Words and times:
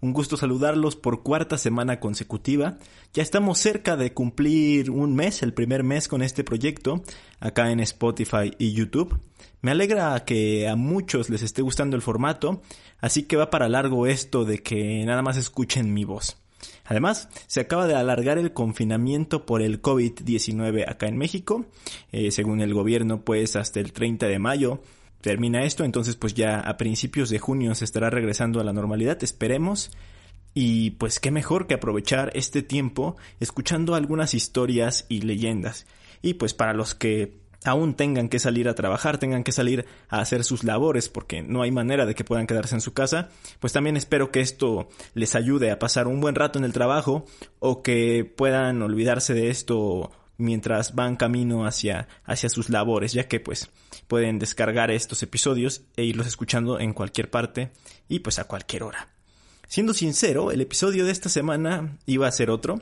un 0.00 0.12
gusto 0.12 0.36
saludarlos 0.36 0.96
por 0.96 1.22
cuarta 1.22 1.58
semana 1.58 2.00
consecutiva. 2.00 2.78
Ya 3.12 3.22
estamos 3.22 3.58
cerca 3.58 3.96
de 3.96 4.12
cumplir 4.12 4.90
un 4.90 5.14
mes, 5.14 5.42
el 5.42 5.54
primer 5.54 5.82
mes 5.82 6.08
con 6.08 6.22
este 6.22 6.44
proyecto, 6.44 7.02
acá 7.40 7.70
en 7.70 7.80
Spotify 7.80 8.52
y 8.58 8.72
YouTube. 8.72 9.18
Me 9.60 9.72
alegra 9.72 10.24
que 10.24 10.68
a 10.68 10.76
muchos 10.76 11.30
les 11.30 11.42
esté 11.42 11.62
gustando 11.62 11.96
el 11.96 12.02
formato, 12.02 12.62
así 13.00 13.24
que 13.24 13.36
va 13.36 13.50
para 13.50 13.68
largo 13.68 14.06
esto 14.06 14.44
de 14.44 14.58
que 14.62 15.04
nada 15.04 15.22
más 15.22 15.36
escuchen 15.36 15.92
mi 15.92 16.04
voz. 16.04 16.36
Además, 16.84 17.28
se 17.46 17.60
acaba 17.60 17.86
de 17.86 17.94
alargar 17.94 18.38
el 18.38 18.52
confinamiento 18.52 19.46
por 19.46 19.62
el 19.62 19.82
COVID-19 19.82 20.88
acá 20.88 21.06
en 21.06 21.16
México. 21.16 21.66
Eh, 22.12 22.30
según 22.30 22.60
el 22.60 22.72
gobierno, 22.72 23.22
pues 23.22 23.56
hasta 23.56 23.80
el 23.80 23.92
30 23.92 24.26
de 24.26 24.38
mayo 24.38 24.80
termina 25.20 25.64
esto, 25.64 25.84
entonces 25.84 26.16
pues 26.16 26.34
ya 26.34 26.60
a 26.60 26.76
principios 26.76 27.30
de 27.30 27.38
junio 27.38 27.74
se 27.74 27.84
estará 27.84 28.10
regresando 28.10 28.60
a 28.60 28.64
la 28.64 28.72
normalidad, 28.72 29.22
esperemos. 29.22 29.90
Y 30.54 30.92
pues 30.92 31.20
qué 31.20 31.30
mejor 31.30 31.66
que 31.66 31.74
aprovechar 31.74 32.30
este 32.34 32.62
tiempo 32.62 33.16
escuchando 33.38 33.94
algunas 33.94 34.34
historias 34.34 35.06
y 35.08 35.20
leyendas. 35.20 35.86
Y 36.22 36.34
pues 36.34 36.54
para 36.54 36.72
los 36.72 36.94
que 36.94 37.38
aún 37.64 37.94
tengan 37.94 38.28
que 38.28 38.38
salir 38.38 38.68
a 38.68 38.74
trabajar, 38.74 39.18
tengan 39.18 39.44
que 39.44 39.52
salir 39.52 39.86
a 40.08 40.20
hacer 40.20 40.44
sus 40.44 40.64
labores 40.64 41.08
porque 41.08 41.42
no 41.42 41.62
hay 41.62 41.70
manera 41.70 42.06
de 42.06 42.14
que 42.14 42.24
puedan 42.24 42.46
quedarse 42.46 42.74
en 42.74 42.80
su 42.80 42.92
casa, 42.92 43.28
pues 43.60 43.72
también 43.72 43.96
espero 43.96 44.30
que 44.30 44.40
esto 44.40 44.88
les 45.14 45.34
ayude 45.34 45.70
a 45.70 45.78
pasar 45.78 46.06
un 46.06 46.20
buen 46.20 46.34
rato 46.34 46.58
en 46.58 46.64
el 46.64 46.72
trabajo 46.72 47.26
o 47.58 47.82
que 47.82 48.24
puedan 48.24 48.80
olvidarse 48.82 49.34
de 49.34 49.50
esto 49.50 50.10
mientras 50.38 50.94
van 50.94 51.16
camino 51.16 51.66
hacia, 51.66 52.08
hacia 52.24 52.48
sus 52.48 52.70
labores, 52.70 53.12
ya 53.12 53.28
que 53.28 53.40
pues 53.40 53.68
pueden 54.06 54.38
descargar 54.38 54.90
estos 54.90 55.22
episodios 55.22 55.82
e 55.96 56.04
irlos 56.04 56.26
escuchando 56.26 56.80
en 56.80 56.94
cualquier 56.94 57.28
parte 57.28 57.70
y 58.08 58.20
pues 58.20 58.38
a 58.38 58.44
cualquier 58.44 58.84
hora. 58.84 59.08
Siendo 59.66 59.92
sincero, 59.92 60.50
el 60.50 60.62
episodio 60.62 61.04
de 61.04 61.12
esta 61.12 61.28
semana 61.28 61.98
iba 62.06 62.26
a 62.26 62.32
ser 62.32 62.50
otro, 62.50 62.80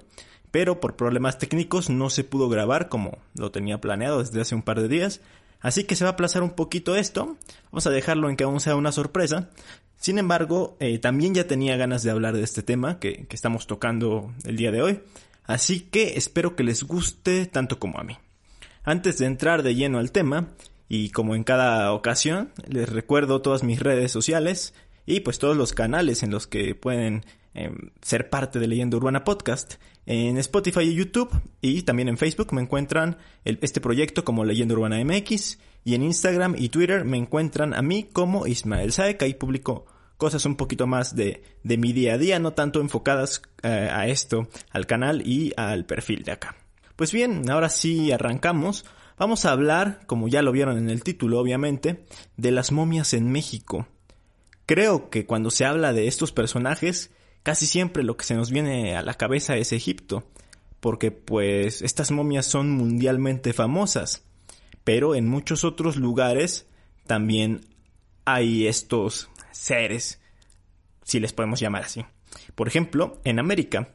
pero 0.52 0.80
por 0.80 0.94
problemas 0.94 1.38
técnicos 1.38 1.90
no 1.90 2.10
se 2.10 2.22
pudo 2.22 2.48
grabar 2.48 2.88
como 2.88 3.18
lo 3.34 3.50
tenía 3.50 3.80
planeado 3.80 4.20
desde 4.20 4.40
hace 4.40 4.54
un 4.54 4.62
par 4.62 4.80
de 4.80 4.88
días, 4.88 5.20
así 5.60 5.84
que 5.84 5.96
se 5.96 6.04
va 6.04 6.10
a 6.10 6.12
aplazar 6.12 6.42
un 6.42 6.50
poquito 6.50 6.94
esto, 6.94 7.36
vamos 7.72 7.86
a 7.86 7.90
dejarlo 7.90 8.30
en 8.30 8.36
que 8.36 8.44
aún 8.44 8.60
sea 8.60 8.76
una 8.76 8.92
sorpresa. 8.92 9.50
Sin 9.98 10.18
embargo, 10.18 10.76
eh, 10.78 10.98
también 10.98 11.34
ya 11.34 11.46
tenía 11.46 11.76
ganas 11.76 12.02
de 12.02 12.10
hablar 12.10 12.36
de 12.36 12.42
este 12.42 12.62
tema 12.62 13.00
que, 13.00 13.26
que 13.26 13.34
estamos 13.34 13.66
tocando 13.66 14.32
el 14.44 14.56
día 14.56 14.70
de 14.70 14.82
hoy, 14.82 15.00
Así 15.46 15.80
que 15.80 16.16
espero 16.16 16.56
que 16.56 16.64
les 16.64 16.82
guste 16.82 17.46
tanto 17.46 17.78
como 17.78 17.98
a 17.98 18.04
mí. 18.04 18.16
Antes 18.84 19.18
de 19.18 19.26
entrar 19.26 19.62
de 19.62 19.74
lleno 19.74 19.98
al 19.98 20.12
tema, 20.12 20.50
y 20.88 21.10
como 21.10 21.34
en 21.34 21.44
cada 21.44 21.92
ocasión, 21.92 22.52
les 22.68 22.88
recuerdo 22.88 23.42
todas 23.42 23.64
mis 23.64 23.80
redes 23.80 24.12
sociales 24.12 24.74
y 25.04 25.20
pues 25.20 25.38
todos 25.38 25.56
los 25.56 25.72
canales 25.72 26.22
en 26.22 26.30
los 26.30 26.46
que 26.46 26.74
pueden 26.74 27.24
em, 27.54 27.90
ser 28.02 28.30
parte 28.30 28.58
de 28.58 28.68
Leyenda 28.68 28.96
Urbana 28.96 29.24
Podcast. 29.24 29.74
En 30.04 30.38
Spotify 30.38 30.82
y 30.82 30.94
YouTube 30.94 31.30
y 31.60 31.82
también 31.82 32.08
en 32.08 32.16
Facebook 32.16 32.52
me 32.52 32.62
encuentran 32.62 33.18
este 33.44 33.80
proyecto 33.80 34.24
como 34.24 34.44
Leyenda 34.44 34.74
Urbana 34.74 35.04
MX 35.04 35.58
y 35.84 35.94
en 35.96 36.04
Instagram 36.04 36.54
y 36.56 36.68
Twitter 36.68 37.04
me 37.04 37.16
encuentran 37.16 37.74
a 37.74 37.82
mí 37.82 38.04
como 38.04 38.46
Ismael 38.46 38.92
Saek. 38.92 39.22
Ahí 39.22 39.34
publico 39.34 39.86
cosas 40.16 40.44
un 40.46 40.56
poquito 40.56 40.86
más 40.86 41.14
de, 41.14 41.42
de 41.62 41.76
mi 41.76 41.92
día 41.92 42.14
a 42.14 42.18
día, 42.18 42.38
no 42.38 42.52
tanto 42.52 42.80
enfocadas 42.80 43.42
eh, 43.62 43.88
a 43.92 44.06
esto, 44.08 44.48
al 44.70 44.86
canal 44.86 45.26
y 45.26 45.52
al 45.56 45.84
perfil 45.84 46.24
de 46.24 46.32
acá. 46.32 46.56
Pues 46.96 47.12
bien, 47.12 47.50
ahora 47.50 47.68
sí 47.68 48.12
arrancamos. 48.12 48.84
Vamos 49.18 49.44
a 49.44 49.52
hablar, 49.52 50.00
como 50.06 50.28
ya 50.28 50.42
lo 50.42 50.52
vieron 50.52 50.78
en 50.78 50.90
el 50.90 51.02
título 51.02 51.38
obviamente, 51.38 52.04
de 52.36 52.50
las 52.50 52.72
momias 52.72 53.14
en 53.14 53.30
México. 53.30 53.86
Creo 54.66 55.10
que 55.10 55.26
cuando 55.26 55.50
se 55.50 55.64
habla 55.64 55.92
de 55.92 56.08
estos 56.08 56.32
personajes, 56.32 57.10
casi 57.42 57.66
siempre 57.66 58.02
lo 58.02 58.16
que 58.16 58.24
se 58.24 58.34
nos 58.34 58.50
viene 58.50 58.96
a 58.96 59.02
la 59.02 59.14
cabeza 59.14 59.56
es 59.56 59.72
Egipto, 59.72 60.24
porque 60.80 61.10
pues 61.10 61.82
estas 61.82 62.10
momias 62.10 62.46
son 62.46 62.70
mundialmente 62.70 63.52
famosas, 63.52 64.24
pero 64.84 65.14
en 65.14 65.28
muchos 65.28 65.64
otros 65.64 65.96
lugares 65.96 66.66
también 67.06 67.60
hay 68.24 68.66
estos 68.66 69.30
seres, 69.56 70.20
si 71.02 71.20
les 71.20 71.32
podemos 71.32 71.60
llamar 71.60 71.84
así. 71.84 72.04
Por 72.54 72.68
ejemplo, 72.68 73.20
en 73.24 73.38
América, 73.38 73.88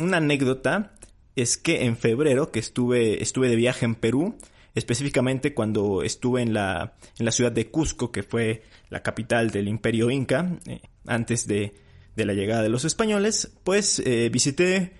una 0.00 0.18
anécdota 0.18 0.92
es 1.36 1.56
que 1.56 1.84
en 1.84 1.96
febrero 1.96 2.50
que 2.50 2.58
estuve, 2.58 3.22
estuve 3.22 3.48
de 3.48 3.56
viaje 3.56 3.84
en 3.84 3.94
Perú, 3.94 4.36
específicamente 4.74 5.54
cuando 5.54 6.02
estuve 6.02 6.42
en 6.42 6.54
la, 6.54 6.94
en 7.18 7.24
la 7.24 7.32
ciudad 7.32 7.52
de 7.52 7.70
Cusco, 7.70 8.10
que 8.10 8.22
fue 8.22 8.62
la 8.88 9.02
capital 9.02 9.50
del 9.50 9.68
imperio 9.68 10.10
inca, 10.10 10.58
eh, 10.66 10.80
antes 11.06 11.46
de, 11.46 11.74
de, 12.14 12.24
la 12.24 12.32
llegada 12.32 12.62
de 12.62 12.68
los 12.68 12.84
españoles, 12.84 13.52
pues 13.64 14.00
eh, 14.00 14.28
visité 14.30 14.92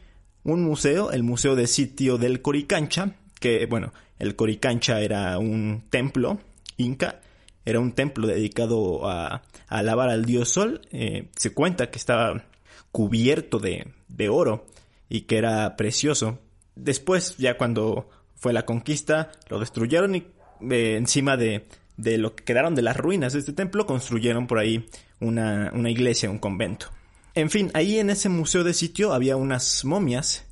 un 0.44 0.62
museo, 0.62 1.10
el 1.10 1.22
Museo 1.22 1.56
de 1.56 1.66
Sitio 1.66 2.18
del 2.18 2.40
Coricancha, 2.42 3.16
que 3.40 3.66
bueno, 3.66 3.92
el 4.18 4.36
Coricancha 4.36 5.00
era 5.00 5.38
un 5.38 5.84
templo 5.90 6.38
inca 6.76 7.20
era 7.66 7.81
un 7.81 7.93
templo 7.93 8.27
dedicado 8.28 9.06
a, 9.10 9.43
alabar 9.66 10.09
al 10.09 10.25
dios 10.25 10.49
Sol. 10.49 10.81
Eh, 10.93 11.28
se 11.37 11.53
cuenta 11.53 11.91
que 11.91 11.99
estaba 11.99 12.44
cubierto 12.93 13.59
de, 13.59 13.93
oro 14.31 14.66
y 15.09 15.22
que 15.22 15.37
era 15.37 15.77
precioso. 15.77 16.38
Después, 16.77 17.37
ya 17.37 17.59
cuando 17.59 18.09
fue 18.37 18.53
la 18.53 18.65
conquista, 18.65 19.32
lo 19.49 19.59
destruyeron 19.59 20.15
y 20.15 20.27
eh, 20.71 20.97
encima 20.97 21.37
de, 21.37 21.66
de, 21.97 22.19
lo 22.19 22.34
que 22.37 22.44
quedaron 22.44 22.75
de 22.75 22.82
las 22.82 22.97
ruinas 22.97 23.32
de 23.32 23.41
este 23.41 23.53
templo, 23.53 23.84
construyeron 23.84 24.47
por 24.47 24.59
ahí 24.59 24.87
una, 25.21 25.71
una 25.75 25.91
iglesia, 25.91 26.31
un 26.31 26.38
convento. 26.38 26.87
En 27.34 27.50
fin, 27.50 27.71
ahí 27.75 27.98
en 27.98 28.10
ese 28.10 28.28
museo 28.28 28.62
de 28.62 28.75
sitio 28.75 29.12
había 29.12 29.37
unas 29.37 29.84
momias. 29.84 30.44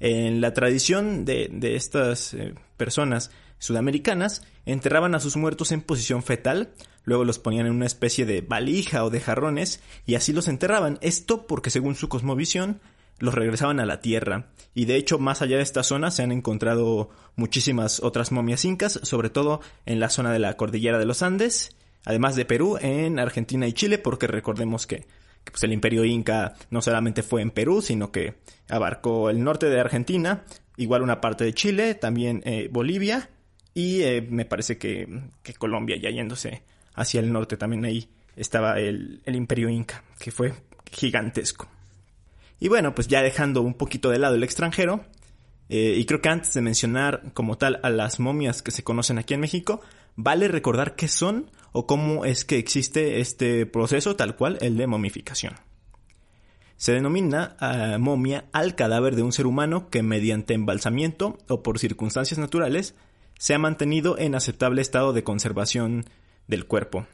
En 0.00 0.40
la 0.40 0.52
tradición 0.52 1.24
de, 1.24 1.48
de 1.50 1.74
estas 1.74 2.34
eh, 2.34 2.54
personas 2.76 3.32
sudamericanas 3.58 4.42
enterraban 4.66 5.14
a 5.14 5.20
sus 5.20 5.36
muertos 5.36 5.72
en 5.72 5.82
posición 5.82 6.22
fetal, 6.22 6.70
luego 7.04 7.24
los 7.24 7.38
ponían 7.38 7.66
en 7.66 7.72
una 7.72 7.86
especie 7.86 8.26
de 8.26 8.40
valija 8.40 9.04
o 9.04 9.10
de 9.10 9.20
jarrones 9.20 9.82
y 10.06 10.14
así 10.14 10.32
los 10.32 10.48
enterraban. 10.48 10.98
Esto 11.00 11.46
porque 11.46 11.70
según 11.70 11.94
su 11.94 12.08
cosmovisión 12.08 12.80
los 13.18 13.34
regresaban 13.34 13.80
a 13.80 13.86
la 13.86 14.00
tierra. 14.00 14.46
Y 14.74 14.84
de 14.84 14.96
hecho, 14.96 15.18
más 15.18 15.42
allá 15.42 15.56
de 15.56 15.62
esta 15.62 15.82
zona 15.82 16.10
se 16.10 16.22
han 16.22 16.32
encontrado 16.32 17.10
muchísimas 17.36 18.00
otras 18.00 18.30
momias 18.32 18.64
incas, 18.64 19.00
sobre 19.02 19.30
todo 19.30 19.60
en 19.86 20.00
la 20.00 20.10
zona 20.10 20.32
de 20.32 20.38
la 20.38 20.56
cordillera 20.56 20.98
de 20.98 21.06
los 21.06 21.22
Andes, 21.22 21.76
además 22.04 22.36
de 22.36 22.44
Perú, 22.44 22.78
en 22.80 23.18
Argentina 23.18 23.66
y 23.66 23.72
Chile, 23.72 23.98
porque 23.98 24.26
recordemos 24.26 24.86
que, 24.86 25.06
pues, 25.44 25.62
el 25.64 25.72
imperio 25.72 26.04
inca 26.04 26.54
no 26.70 26.80
solamente 26.80 27.22
fue 27.22 27.42
en 27.42 27.50
Perú, 27.50 27.82
sino 27.82 28.12
que 28.12 28.34
abarcó 28.68 29.30
el 29.30 29.42
norte 29.42 29.66
de 29.66 29.80
Argentina, 29.80 30.44
igual 30.76 31.02
una 31.02 31.20
parte 31.20 31.44
de 31.44 31.54
Chile, 31.54 31.94
también 31.94 32.42
eh, 32.44 32.68
Bolivia 32.70 33.30
y 33.74 34.02
eh, 34.02 34.26
me 34.28 34.44
parece 34.44 34.78
que, 34.78 35.08
Colombia, 35.58 35.96
ya 36.00 36.10
yéndose 36.10 36.62
hacia 36.94 37.20
el 37.20 37.32
norte, 37.32 37.56
también 37.56 37.84
ahí 37.84 38.08
estaba 38.36 38.78
el, 38.78 39.22
imperio 39.26 39.68
inca, 39.68 40.04
que 40.18 40.30
fue 40.30 40.54
gigantesco. 40.92 41.68
Y 42.60 42.68
bueno, 42.68 42.94
pues 42.94 43.08
ya 43.08 43.22
dejando 43.22 43.62
un 43.62 43.74
poquito 43.74 44.10
de 44.10 44.18
lado 44.18 44.34
el 44.34 44.42
extranjero, 44.42 45.04
eh, 45.68 45.94
y 45.96 46.06
creo 46.06 46.20
que 46.20 46.28
antes 46.28 46.54
de 46.54 46.62
mencionar 46.62 47.32
como 47.34 47.58
tal 47.58 47.78
a 47.82 47.90
las 47.90 48.20
momias 48.20 48.62
que 48.62 48.70
se 48.70 48.82
conocen 48.82 49.18
aquí 49.18 49.34
en 49.34 49.40
México, 49.40 49.80
vale 50.16 50.48
recordar 50.48 50.96
qué 50.96 51.06
son 51.06 51.50
o 51.72 51.86
cómo 51.86 52.24
es 52.24 52.44
que 52.44 52.58
existe 52.58 53.20
este 53.20 53.66
proceso 53.66 54.16
tal 54.16 54.34
cual, 54.34 54.58
el 54.60 54.76
de 54.76 54.86
momificación. 54.86 55.54
Se 56.78 56.92
denomina 56.92 57.56
ah, 57.58 57.98
momia 57.98 58.44
al 58.52 58.76
cadáver 58.76 59.16
de 59.16 59.22
un 59.22 59.32
ser 59.32 59.46
humano 59.46 59.90
que 59.90 60.02
mediante 60.02 60.54
embalsamiento 60.54 61.36
o 61.48 61.62
por 61.62 61.78
circunstancias 61.80 62.38
naturales 62.38 62.94
se 63.38 63.54
ha 63.54 63.58
mantenido 63.58 64.18
en 64.18 64.34
aceptable 64.34 64.82
estado 64.82 65.12
de 65.12 65.24
conservación 65.24 66.04
del 66.46 66.66
cuerpo, 66.66 67.06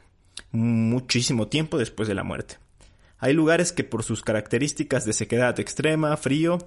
muchísimo 0.51 1.47
tiempo 1.47 1.77
después 1.77 2.07
de 2.07 2.15
la 2.15 2.23
muerte. 2.23 2.57
Hay 3.17 3.33
lugares 3.33 3.71
que 3.71 3.83
por 3.83 4.03
sus 4.03 4.21
características 4.21 5.05
de 5.05 5.13
sequedad 5.13 5.59
extrema, 5.59 6.17
frío, 6.17 6.57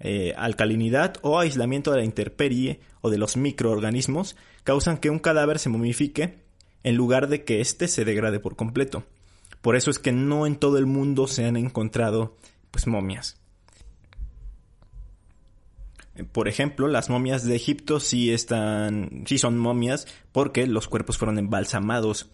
eh, 0.00 0.32
alcalinidad 0.36 1.16
o 1.22 1.38
aislamiento 1.38 1.90
de 1.90 1.98
la 1.98 2.04
intemperie 2.04 2.80
o 3.00 3.10
de 3.10 3.18
los 3.18 3.36
microorganismos 3.36 4.36
causan 4.62 4.98
que 4.98 5.10
un 5.10 5.18
cadáver 5.18 5.58
se 5.58 5.68
momifique 5.68 6.38
en 6.84 6.94
lugar 6.94 7.28
de 7.28 7.44
que 7.44 7.60
éste 7.60 7.88
se 7.88 8.04
degrade 8.04 8.38
por 8.38 8.56
completo. 8.56 9.04
Por 9.60 9.74
eso 9.74 9.90
es 9.90 9.98
que 9.98 10.12
no 10.12 10.46
en 10.46 10.56
todo 10.56 10.78
el 10.78 10.86
mundo 10.86 11.26
se 11.26 11.44
han 11.44 11.56
encontrado 11.56 12.36
pues 12.70 12.86
momias. 12.86 13.40
Por 16.32 16.48
ejemplo, 16.48 16.88
las 16.88 17.10
momias 17.10 17.44
de 17.44 17.56
Egipto 17.56 18.00
sí 18.00 18.32
están, 18.32 19.24
sí 19.26 19.38
son 19.38 19.58
momias 19.58 20.06
porque 20.32 20.66
los 20.66 20.88
cuerpos 20.88 21.18
fueron 21.18 21.38
embalsamados. 21.38 22.30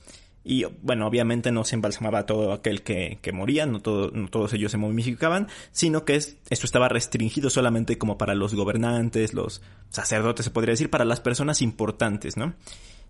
Y 0.46 0.64
bueno, 0.82 1.06
obviamente 1.06 1.52
no 1.52 1.64
se 1.64 1.74
embalsamaba 1.74 2.26
todo 2.26 2.52
aquel 2.52 2.82
que, 2.82 3.18
que 3.22 3.32
moría, 3.32 3.64
no, 3.64 3.80
todo, 3.80 4.10
no 4.12 4.28
todos 4.28 4.52
ellos 4.52 4.70
se 4.70 4.76
momificaban, 4.76 5.48
sino 5.72 6.04
que 6.04 6.16
esto 6.16 6.36
estaba 6.50 6.88
restringido 6.88 7.48
solamente 7.48 7.96
como 7.96 8.18
para 8.18 8.34
los 8.34 8.54
gobernantes, 8.54 9.32
los 9.32 9.62
sacerdotes, 9.88 10.44
se 10.44 10.50
podría 10.50 10.72
decir, 10.72 10.90
para 10.90 11.06
las 11.06 11.20
personas 11.20 11.62
importantes, 11.62 12.36
¿no? 12.36 12.54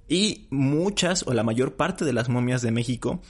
Y 0.08 0.46
muchas 0.50 1.24
o 1.26 1.32
la 1.32 1.42
mayor 1.42 1.74
parte 1.74 2.04
de 2.04 2.12
las 2.12 2.28
momias 2.28 2.62
de 2.62 2.70
México 2.70 3.20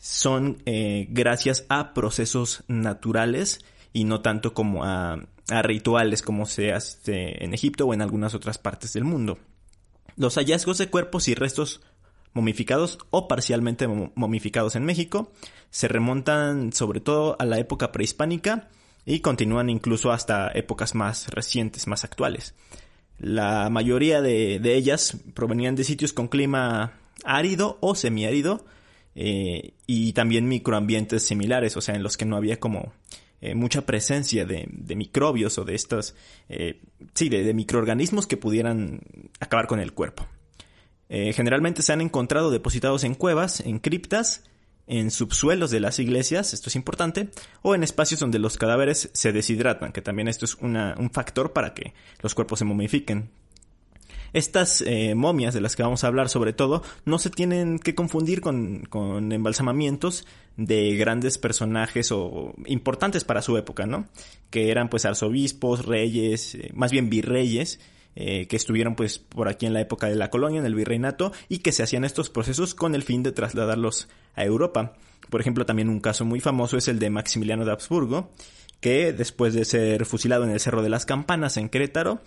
son 0.00 0.62
eh, 0.64 1.06
gracias 1.10 1.66
a 1.68 1.92
procesos 1.92 2.64
naturales 2.68 3.60
y 3.92 4.04
no 4.04 4.20
tanto 4.22 4.54
como 4.54 4.84
a, 4.84 5.20
a 5.50 5.62
rituales 5.62 6.22
como 6.22 6.46
se 6.46 6.72
hace 6.72 7.44
en 7.44 7.54
Egipto 7.54 7.86
o 7.86 7.94
en 7.94 8.02
algunas 8.02 8.34
otras 8.34 8.58
partes 8.58 8.92
del 8.92 9.04
mundo. 9.04 9.38
Los 10.16 10.36
hallazgos 10.36 10.78
de 10.78 10.88
cuerpos 10.88 11.28
y 11.28 11.34
restos 11.34 11.80
momificados 12.32 12.98
o 13.10 13.28
parcialmente 13.28 13.88
momificados 13.88 14.76
en 14.76 14.84
México 14.84 15.32
se 15.70 15.88
remontan 15.88 16.72
sobre 16.72 17.00
todo 17.00 17.36
a 17.38 17.44
la 17.44 17.58
época 17.58 17.92
prehispánica 17.92 18.68
y 19.04 19.20
continúan 19.20 19.70
incluso 19.70 20.12
hasta 20.12 20.50
épocas 20.52 20.94
más 20.94 21.28
recientes, 21.28 21.86
más 21.86 22.04
actuales. 22.04 22.54
La 23.18 23.68
mayoría 23.70 24.22
de, 24.22 24.60
ellas 24.64 25.16
provenían 25.34 25.74
de 25.74 25.84
sitios 25.84 26.12
con 26.12 26.28
clima 26.28 26.94
árido 27.24 27.78
o 27.80 27.94
semiárido 27.94 28.64
eh, 29.14 29.74
y 29.86 30.12
también 30.12 30.48
microambientes 30.48 31.24
similares, 31.24 31.76
o 31.76 31.80
sea, 31.80 31.94
en 31.94 32.02
los 32.02 32.16
que 32.16 32.24
no 32.24 32.36
había 32.36 32.58
como 32.58 32.92
eh, 33.40 33.54
mucha 33.54 33.86
presencia 33.86 34.44
de, 34.44 34.68
microbios 34.94 35.58
o 35.58 35.64
de 35.64 35.74
estos, 35.74 36.14
eh, 36.48 36.80
sí, 37.14 37.28
de, 37.28 37.52
microorganismos 37.54 38.26
que 38.26 38.36
pudieran 38.36 39.00
acabar 39.40 39.66
con 39.66 39.80
el 39.80 39.92
cuerpo. 39.92 40.26
generalmente 41.08 41.82
se 41.82 41.92
han 41.92 42.00
encontrado 42.00 42.50
depositados 42.50 43.02
en 43.02 43.14
cuevas, 43.14 43.60
en 43.60 43.80
criptas 43.80 44.44
en 44.90 45.12
subsuelos 45.12 45.70
de 45.70 45.78
las 45.78 46.00
iglesias, 46.00 46.52
esto 46.52 46.68
es 46.68 46.74
importante, 46.74 47.30
o 47.62 47.76
en 47.76 47.84
espacios 47.84 48.18
donde 48.18 48.40
los 48.40 48.58
cadáveres 48.58 49.08
se 49.12 49.30
deshidratan, 49.30 49.92
que 49.92 50.02
también 50.02 50.26
esto 50.26 50.44
es 50.44 50.56
un 50.56 51.10
factor 51.12 51.52
para 51.52 51.74
que 51.74 51.94
los 52.20 52.34
cuerpos 52.34 52.58
se 52.58 52.64
momifiquen. 52.64 53.30
Estas 54.32 54.82
eh, 54.82 55.14
momias 55.14 55.54
de 55.54 55.60
las 55.60 55.76
que 55.76 55.82
vamos 55.82 56.04
a 56.04 56.06
hablar 56.06 56.28
sobre 56.28 56.52
todo 56.52 56.82
no 57.04 57.18
se 57.18 57.30
tienen 57.30 57.78
que 57.78 57.94
confundir 57.94 58.40
con, 58.40 58.84
con 58.88 59.32
embalsamamientos 59.32 60.26
de 60.56 60.96
grandes 60.96 61.38
personajes 61.38 62.12
o 62.12 62.54
importantes 62.66 63.24
para 63.24 63.42
su 63.42 63.56
época, 63.56 63.86
¿no? 63.86 64.08
Que 64.50 64.70
eran 64.70 64.88
pues 64.88 65.04
arzobispos, 65.04 65.86
reyes, 65.86 66.54
eh, 66.54 66.70
más 66.74 66.92
bien 66.92 67.08
virreyes, 67.08 67.80
eh, 68.16 68.46
que 68.48 68.56
estuvieron 68.56 68.96
pues 68.96 69.18
por 69.18 69.48
aquí 69.48 69.66
en 69.66 69.72
la 69.72 69.80
época 69.80 70.08
de 70.08 70.16
la 70.16 70.30
colonia, 70.30 70.60
en 70.60 70.66
el 70.66 70.74
virreinato, 70.74 71.32
y 71.48 71.58
que 71.58 71.72
se 71.72 71.82
hacían 71.82 72.04
estos 72.04 72.28
procesos 72.28 72.74
con 72.74 72.94
el 72.94 73.02
fin 73.02 73.22
de 73.22 73.32
trasladarlos 73.32 74.08
a 74.34 74.44
Europa. 74.44 74.94
Por 75.30 75.40
ejemplo, 75.40 75.64
también 75.64 75.88
un 75.88 76.00
caso 76.00 76.24
muy 76.24 76.40
famoso 76.40 76.76
es 76.76 76.88
el 76.88 76.98
de 76.98 77.08
Maximiliano 77.08 77.64
de 77.64 77.72
Habsburgo, 77.72 78.30
que 78.80 79.12
después 79.12 79.54
de 79.54 79.64
ser 79.64 80.06
fusilado 80.06 80.44
en 80.44 80.50
el 80.50 80.60
Cerro 80.60 80.82
de 80.82 80.88
las 80.88 81.06
Campanas 81.06 81.56
en 81.56 81.68
Querétaro, 81.68 82.20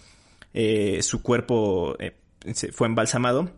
eh, 0.53 1.01
su 1.01 1.21
cuerpo 1.21 1.95
eh, 1.99 2.15
fue 2.71 2.87
embalsamado. 2.87 3.51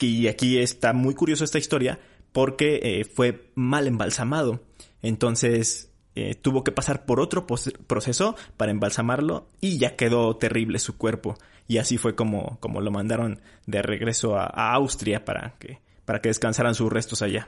y 0.00 0.26
aquí 0.28 0.58
está 0.58 0.92
muy 0.92 1.14
curioso 1.14 1.44
esta 1.44 1.58
historia 1.58 1.98
porque 2.32 3.06
fue 3.14 3.50
mal 3.54 3.86
embalsamado. 3.86 4.62
Entonces 5.02 5.88
eh, 6.20 6.34
tuvo 6.34 6.64
que 6.64 6.72
pasar 6.72 7.06
por 7.06 7.20
otro 7.20 7.46
proceso 7.46 8.34
para 8.56 8.72
embalsamarlo 8.72 9.50
y 9.60 9.78
ya 9.78 9.94
quedó 9.94 10.36
terrible 10.36 10.80
su 10.80 10.96
cuerpo. 10.96 11.36
Y 11.68 11.78
así 11.78 11.96
fue 11.96 12.16
como, 12.16 12.58
como 12.58 12.80
lo 12.80 12.90
mandaron 12.90 13.40
de 13.66 13.82
regreso 13.82 14.36
a, 14.36 14.72
Austria 14.72 15.24
para 15.24 15.54
que, 15.60 15.78
para 16.04 16.20
que 16.20 16.30
descansaran 16.30 16.74
sus 16.74 16.92
restos 16.92 17.22
allá. 17.22 17.46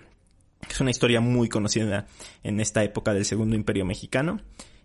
Es 0.68 0.80
una 0.80 0.90
historia 0.90 1.20
muy 1.20 1.48
conocida 1.48 2.06
en 2.44 2.60
esta 2.60 2.84
época 2.84 3.12
del 3.12 3.24
Segundo 3.24 3.56
Imperio 3.56 3.84
Mexicano. 3.84 4.40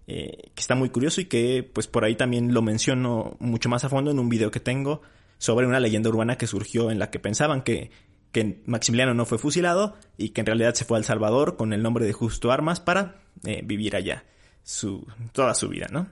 Eh, 0.07 0.51
que 0.53 0.61
está 0.61 0.75
muy 0.75 0.89
curioso 0.89 1.19
y 1.19 1.25
que 1.25 1.67
pues 1.73 1.87
por 1.87 2.05
ahí 2.05 2.15
también 2.15 2.53
lo 2.53 2.61
menciono 2.61 3.37
mucho 3.39 3.69
más 3.69 3.83
a 3.85 3.89
fondo 3.89 4.11
en 4.11 4.19
un 4.19 4.29
video 4.29 4.51
que 4.51 4.59
tengo 4.59 5.01
sobre 5.39 5.65
una 5.65 5.79
leyenda 5.79 6.09
urbana 6.09 6.37
que 6.37 6.45
surgió 6.45 6.91
en 6.91 6.99
la 6.99 7.09
que 7.09 7.19
pensaban 7.19 7.63
que 7.63 7.89
que 8.35 8.61
Maximiliano 8.65 9.13
no 9.13 9.25
fue 9.25 9.37
fusilado 9.37 9.95
y 10.17 10.29
que 10.29 10.41
en 10.41 10.47
realidad 10.47 10.73
se 10.73 10.83
fue 10.83 10.97
al 10.97 11.05
Salvador 11.05 11.55
con 11.55 11.71
el 11.71 11.81
nombre 11.81 12.05
de 12.05 12.11
Justo 12.11 12.51
Armas 12.51 12.81
para 12.81 13.21
eh, 13.45 13.61
vivir 13.63 13.95
allá 13.95 14.25
su, 14.61 15.07
toda 15.31 15.53
su 15.53 15.69
vida, 15.69 15.87
¿no? 15.89 16.09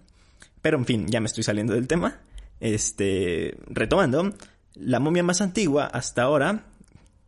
Pero 0.61 0.77
en 0.77 0.85
fin, 0.85 1.07
ya 1.09 1.19
me 1.19 1.25
estoy 1.25 1.43
saliendo 1.43 1.73
del 1.73 1.85
tema. 1.85 2.21
Este, 2.61 3.57
retomando, 3.67 4.33
la 4.75 5.01
momia 5.01 5.21
más 5.21 5.41
antigua 5.41 5.85
hasta 5.85 6.21
ahora 6.21 6.63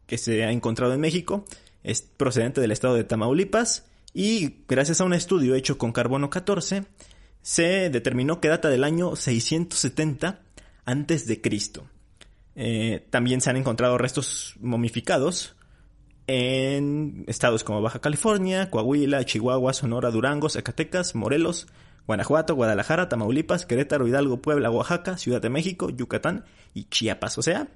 que 0.06 0.17
se 0.17 0.45
ha 0.45 0.51
encontrado 0.51 0.94
en 0.94 1.01
México 1.01 1.44
es 1.83 2.01
procedente 2.01 2.62
del 2.62 2.71
estado 2.71 2.95
de 2.95 3.03
Tamaulipas 3.03 3.83
y 4.17 4.63
gracias 4.69 5.01
a 5.01 5.03
un 5.03 5.13
estudio 5.13 5.56
hecho 5.56 5.77
con 5.77 5.91
carbono 5.91 6.29
14 6.29 6.85
se 7.41 7.89
determinó 7.89 8.39
que 8.39 8.47
data 8.47 8.69
del 8.69 8.85
año 8.85 9.17
670 9.17 10.39
antes 10.85 11.27
de 11.27 11.41
Cristo. 11.41 11.85
Eh, 12.56 13.06
también 13.09 13.41
se 13.41 13.50
han 13.50 13.57
encontrado 13.57 13.97
restos 13.97 14.56
momificados 14.62 15.57
en 16.27 17.25
estados 17.27 17.65
como 17.65 17.81
Baja 17.81 18.00
California, 18.00 18.71
Coahuila, 18.71 19.25
Chihuahua, 19.25 19.73
Sonora, 19.73 20.12
Durango, 20.12 20.47
Zacatecas, 20.47 21.13
Morelos, 21.13 21.67
Guanajuato, 22.07 22.56
Guadalajara, 22.56 23.09
Tamaulipas, 23.09 23.65
Querétaro, 23.65 24.07
Hidalgo, 24.07 24.41
Puebla, 24.41 24.71
Oaxaca, 24.71 25.17
Ciudad 25.17 25.41
de 25.41 25.50
México, 25.50 25.89
Yucatán 25.89 26.45
y 26.73 26.85
Chiapas. 26.85 27.38
O 27.38 27.41
sea, 27.41 27.67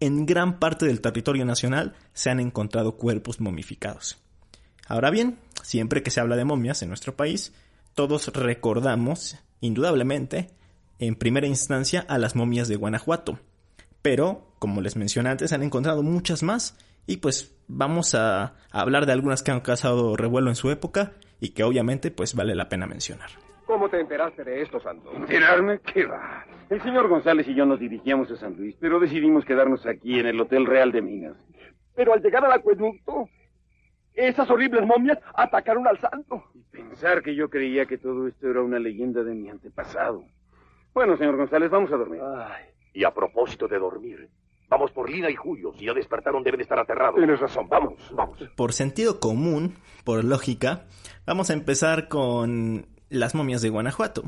en 0.00 0.26
gran 0.26 0.58
parte 0.58 0.86
del 0.86 1.00
territorio 1.00 1.44
nacional 1.44 1.94
se 2.14 2.30
han 2.30 2.40
encontrado 2.40 2.96
cuerpos 2.96 3.40
momificados. 3.40 4.18
Ahora 4.88 5.10
bien, 5.10 5.38
siempre 5.62 6.02
que 6.02 6.10
se 6.10 6.20
habla 6.20 6.36
de 6.36 6.44
momias 6.44 6.82
en 6.82 6.88
nuestro 6.88 7.16
país, 7.16 7.54
todos 7.94 8.28
recordamos, 8.34 9.42
indudablemente, 9.60 10.50
en 10.98 11.16
primera 11.16 11.46
instancia 11.46 12.04
a 12.08 12.18
las 12.18 12.36
momias 12.36 12.68
de 12.68 12.76
Guanajuato, 12.76 13.38
pero, 14.02 14.42
como 14.58 14.80
les 14.80 14.96
mencioné 14.96 15.30
antes, 15.30 15.52
han 15.52 15.62
encontrado 15.62 16.02
muchas 16.02 16.42
más 16.42 16.76
y 17.06 17.18
pues 17.18 17.56
vamos 17.68 18.14
a, 18.14 18.54
hablar 18.70 19.06
de 19.06 19.12
algunas 19.12 19.42
que 19.42 19.50
han 19.50 19.60
causado 19.60 20.16
revuelo 20.16 20.48
en 20.48 20.56
su 20.56 20.70
época 20.70 21.12
y 21.40 21.50
que 21.50 21.64
obviamente 21.64 22.10
pues 22.10 22.34
vale 22.34 22.54
la 22.54 22.68
pena 22.68 22.86
mencionar. 22.86 23.30
¿Cómo 23.66 23.88
te 23.88 24.00
enteraste 24.00 24.44
de 24.44 24.62
esto, 24.62 24.80
Santo? 24.80 25.10
¿Enterarme? 25.14 25.80
¿Qué 25.80 26.04
va? 26.04 26.44
El 26.68 26.82
señor 26.82 27.08
González 27.08 27.46
y 27.48 27.54
yo 27.54 27.64
nos 27.64 27.80
dirigíamos 27.80 28.30
a 28.30 28.36
San 28.36 28.56
Luis, 28.56 28.76
pero 28.80 29.00
decidimos 29.00 29.44
quedarnos 29.44 29.86
aquí 29.86 30.18
en 30.18 30.26
el 30.26 30.40
Hotel 30.40 30.66
Real 30.66 30.92
de 30.92 31.00
Minas. 31.00 31.36
Pero 31.94 32.12
al 32.12 32.22
llegar 32.22 32.44
al 32.44 32.52
acueducto, 32.52 33.28
esas 34.14 34.48
horribles 34.50 34.86
momias 34.86 35.18
atacaron 35.34 35.86
al 35.86 35.98
santo. 35.98 36.44
Y 36.54 36.60
pensar 36.62 37.22
que 37.22 37.34
yo 37.34 37.48
creía 37.48 37.86
que 37.86 37.98
todo 37.98 38.28
esto 38.28 38.48
era 38.48 38.62
una 38.62 38.78
leyenda 38.78 39.22
de 39.22 39.34
mi 39.34 39.48
antepasado. 39.48 40.24
Bueno, 40.94 41.16
señor 41.16 41.36
González, 41.36 41.70
vamos 41.70 41.90
a 41.92 41.96
dormir. 41.96 42.20
Ay. 42.22 42.64
Y 42.94 43.04
a 43.04 43.10
propósito 43.12 43.66
de 43.68 43.78
dormir, 43.78 44.28
vamos 44.68 44.90
por 44.90 45.08
Lina 45.08 45.30
y 45.30 45.34
Julio. 45.34 45.72
Si 45.78 45.86
ya 45.86 45.94
despertaron, 45.94 46.42
deben 46.42 46.60
estar 46.60 46.78
aterrados. 46.78 47.16
Tienes 47.16 47.40
razón, 47.40 47.68
vamos, 47.68 47.94
vamos. 48.12 48.38
Por 48.54 48.74
sentido 48.74 49.18
común, 49.18 49.76
por 50.04 50.22
lógica, 50.24 50.84
vamos 51.26 51.48
a 51.48 51.54
empezar 51.54 52.08
con 52.08 52.86
las 53.08 53.34
momias 53.34 53.62
de 53.62 53.70
Guanajuato. 53.70 54.24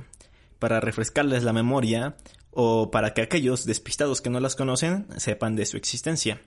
Para 0.58 0.80
refrescarles 0.80 1.44
la 1.44 1.52
memoria 1.52 2.16
o 2.50 2.90
para 2.90 3.12
que 3.12 3.20
aquellos 3.20 3.66
despistados 3.66 4.22
que 4.22 4.30
no 4.30 4.40
las 4.40 4.56
conocen 4.56 5.06
sepan 5.18 5.56
de 5.56 5.66
su 5.66 5.76
existencia. 5.76 6.40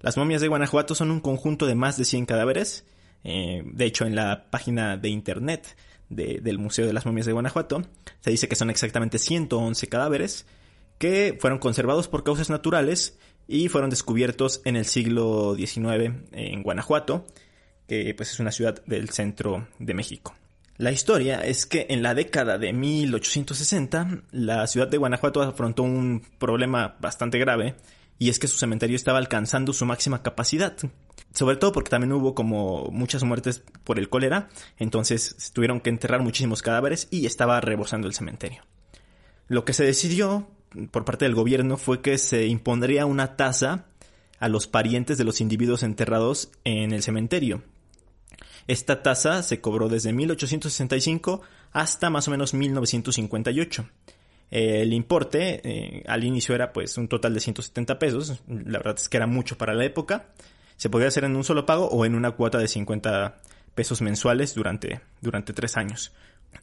Las 0.00 0.16
momias 0.16 0.40
de 0.40 0.48
Guanajuato 0.48 0.94
son 0.94 1.10
un 1.10 1.20
conjunto 1.20 1.66
de 1.66 1.74
más 1.74 1.96
de 1.96 2.04
100 2.04 2.26
cadáveres. 2.26 2.84
Eh, 3.24 3.62
de 3.64 3.84
hecho, 3.84 4.06
en 4.06 4.14
la 4.14 4.50
página 4.50 4.96
de 4.96 5.08
internet 5.08 5.76
del 6.08 6.58
Museo 6.58 6.86
de 6.86 6.92
las 6.92 7.04
Momias 7.04 7.26
de 7.26 7.32
Guanajuato 7.32 7.82
se 8.20 8.30
dice 8.30 8.48
que 8.48 8.56
son 8.56 8.70
exactamente 8.70 9.18
111 9.18 9.88
cadáveres 9.88 10.46
que 10.96 11.36
fueron 11.38 11.58
conservados 11.58 12.08
por 12.08 12.24
causas 12.24 12.48
naturales 12.48 13.18
y 13.46 13.68
fueron 13.68 13.90
descubiertos 13.90 14.62
en 14.64 14.76
el 14.76 14.84
siglo 14.84 15.54
XIX 15.54 16.12
en 16.32 16.62
Guanajuato, 16.62 17.26
que 17.86 18.14
pues 18.14 18.32
es 18.32 18.40
una 18.40 18.52
ciudad 18.52 18.82
del 18.86 19.10
centro 19.10 19.68
de 19.78 19.94
México. 19.94 20.34
La 20.76 20.92
historia 20.92 21.40
es 21.40 21.66
que 21.66 21.86
en 21.90 22.02
la 22.02 22.14
década 22.14 22.58
de 22.58 22.72
1860 22.72 24.22
la 24.30 24.66
ciudad 24.66 24.88
de 24.88 24.96
Guanajuato 24.96 25.42
afrontó 25.42 25.82
un 25.82 26.22
problema 26.38 26.96
bastante 27.00 27.38
grave 27.38 27.74
y 28.18 28.30
es 28.30 28.38
que 28.38 28.48
su 28.48 28.58
cementerio 28.58 28.96
estaba 28.96 29.18
alcanzando 29.18 29.72
su 29.72 29.86
máxima 29.86 30.22
capacidad. 30.22 30.76
Sobre 31.32 31.56
todo 31.56 31.72
porque 31.72 31.90
también 31.90 32.12
hubo 32.12 32.34
como 32.34 32.88
muchas 32.90 33.22
muertes 33.22 33.62
por 33.84 33.98
el 33.98 34.08
cólera, 34.08 34.48
entonces 34.78 35.52
tuvieron 35.52 35.80
que 35.80 35.90
enterrar 35.90 36.22
muchísimos 36.22 36.62
cadáveres 36.62 37.06
y 37.10 37.26
estaba 37.26 37.60
rebosando 37.60 38.08
el 38.08 38.14
cementerio. 38.14 38.62
Lo 39.46 39.64
que 39.64 39.72
se 39.72 39.84
decidió 39.84 40.48
por 40.90 41.04
parte 41.04 41.24
del 41.24 41.34
gobierno 41.34 41.76
fue 41.76 42.02
que 42.02 42.18
se 42.18 42.46
impondría 42.46 43.06
una 43.06 43.36
tasa 43.36 43.86
a 44.38 44.48
los 44.48 44.66
parientes 44.66 45.18
de 45.18 45.24
los 45.24 45.40
individuos 45.40 45.82
enterrados 45.82 46.50
en 46.64 46.92
el 46.92 47.02
cementerio. 47.02 47.62
Esta 48.66 49.02
tasa 49.02 49.42
se 49.42 49.60
cobró 49.60 49.88
desde 49.88 50.12
1865 50.12 51.40
hasta 51.72 52.10
más 52.10 52.28
o 52.28 52.30
menos 52.30 52.54
1958. 52.54 53.88
El 54.50 54.92
importe 54.92 55.60
eh, 55.62 56.04
al 56.06 56.24
inicio 56.24 56.54
era 56.54 56.72
pues 56.72 56.96
un 56.96 57.08
total 57.08 57.34
de 57.34 57.40
170 57.40 57.98
pesos, 57.98 58.42
la 58.48 58.78
verdad 58.78 58.96
es 58.96 59.08
que 59.08 59.16
era 59.18 59.26
mucho 59.26 59.58
para 59.58 59.74
la 59.74 59.84
época. 59.84 60.26
Se 60.76 60.88
podía 60.88 61.08
hacer 61.08 61.24
en 61.24 61.36
un 61.36 61.44
solo 61.44 61.66
pago 61.66 61.88
o 61.88 62.04
en 62.04 62.14
una 62.14 62.30
cuota 62.30 62.58
de 62.58 62.68
50 62.68 63.40
pesos 63.74 64.00
mensuales 64.00 64.54
durante, 64.54 65.00
durante 65.20 65.52
tres 65.52 65.76
años. 65.76 66.12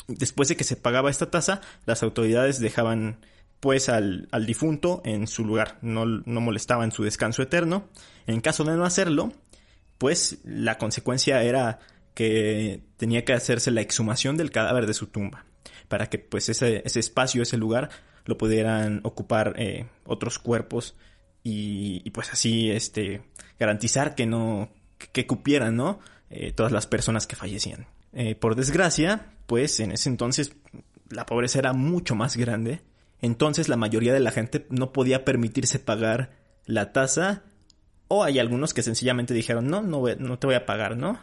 Después 0.07 0.49
de 0.49 0.55
que 0.55 0.63
se 0.63 0.77
pagaba 0.77 1.09
esta 1.09 1.29
tasa, 1.29 1.61
las 1.85 2.01
autoridades 2.01 2.59
dejaban 2.59 3.17
pues 3.59 3.89
al, 3.89 4.27
al 4.31 4.45
difunto 4.45 5.01
en 5.05 5.27
su 5.27 5.45
lugar, 5.45 5.77
no, 5.81 6.05
no 6.05 6.41
molestaban 6.41 6.91
su 6.91 7.03
descanso 7.03 7.41
eterno. 7.41 7.89
En 8.27 8.41
caso 8.41 8.63
de 8.63 8.75
no 8.75 8.85
hacerlo, 8.85 9.31
pues 9.97 10.39
la 10.43 10.77
consecuencia 10.77 11.41
era 11.43 11.79
que 12.13 12.81
tenía 12.97 13.25
que 13.25 13.33
hacerse 13.33 13.71
la 13.71 13.81
exhumación 13.81 14.37
del 14.37 14.51
cadáver 14.51 14.87
de 14.87 14.93
su 14.93 15.07
tumba, 15.07 15.45
para 15.87 16.07
que 16.07 16.19
pues 16.19 16.49
ese, 16.49 16.81
ese 16.85 16.99
espacio, 16.99 17.41
ese 17.41 17.57
lugar, 17.57 17.89
lo 18.25 18.37
pudieran 18.37 19.01
ocupar 19.03 19.53
eh, 19.57 19.87
otros 20.05 20.39
cuerpos 20.39 20.95
y, 21.43 22.09
pues 22.09 22.31
así 22.31 22.71
este 22.71 23.21
garantizar 23.59 24.15
que 24.15 24.25
no 24.25 24.69
que 24.97 25.27
cupieran 25.27 25.75
no 25.75 25.99
eh, 26.31 26.51
todas 26.51 26.71
las 26.71 26.87
personas 26.87 27.27
que 27.27 27.35
fallecían. 27.35 27.85
Eh, 28.13 28.33
por 28.33 28.55
desgracia 28.55 29.33
pues 29.45 29.79
en 29.79 29.91
ese 29.91 30.09
entonces 30.09 30.53
la 31.09 31.25
pobreza 31.27 31.59
era 31.59 31.73
mucho 31.73 32.15
más 32.15 32.35
grande. 32.35 32.81
Entonces 33.21 33.69
la 33.69 33.77
mayoría 33.77 34.13
de 34.13 34.19
la 34.19 34.31
gente 34.31 34.65
no 34.69 34.91
podía 34.91 35.23
permitirse 35.23 35.77
pagar 35.77 36.31
la 36.65 36.91
tasa 36.93 37.43
o 38.07 38.23
hay 38.23 38.39
algunos 38.39 38.73
que 38.73 38.81
sencillamente 38.81 39.35
dijeron 39.35 39.67
no 39.67 39.83
no, 39.83 40.03
no 40.17 40.39
te 40.39 40.47
voy 40.47 40.55
a 40.55 40.65
pagar 40.65 40.97
no 40.97 41.19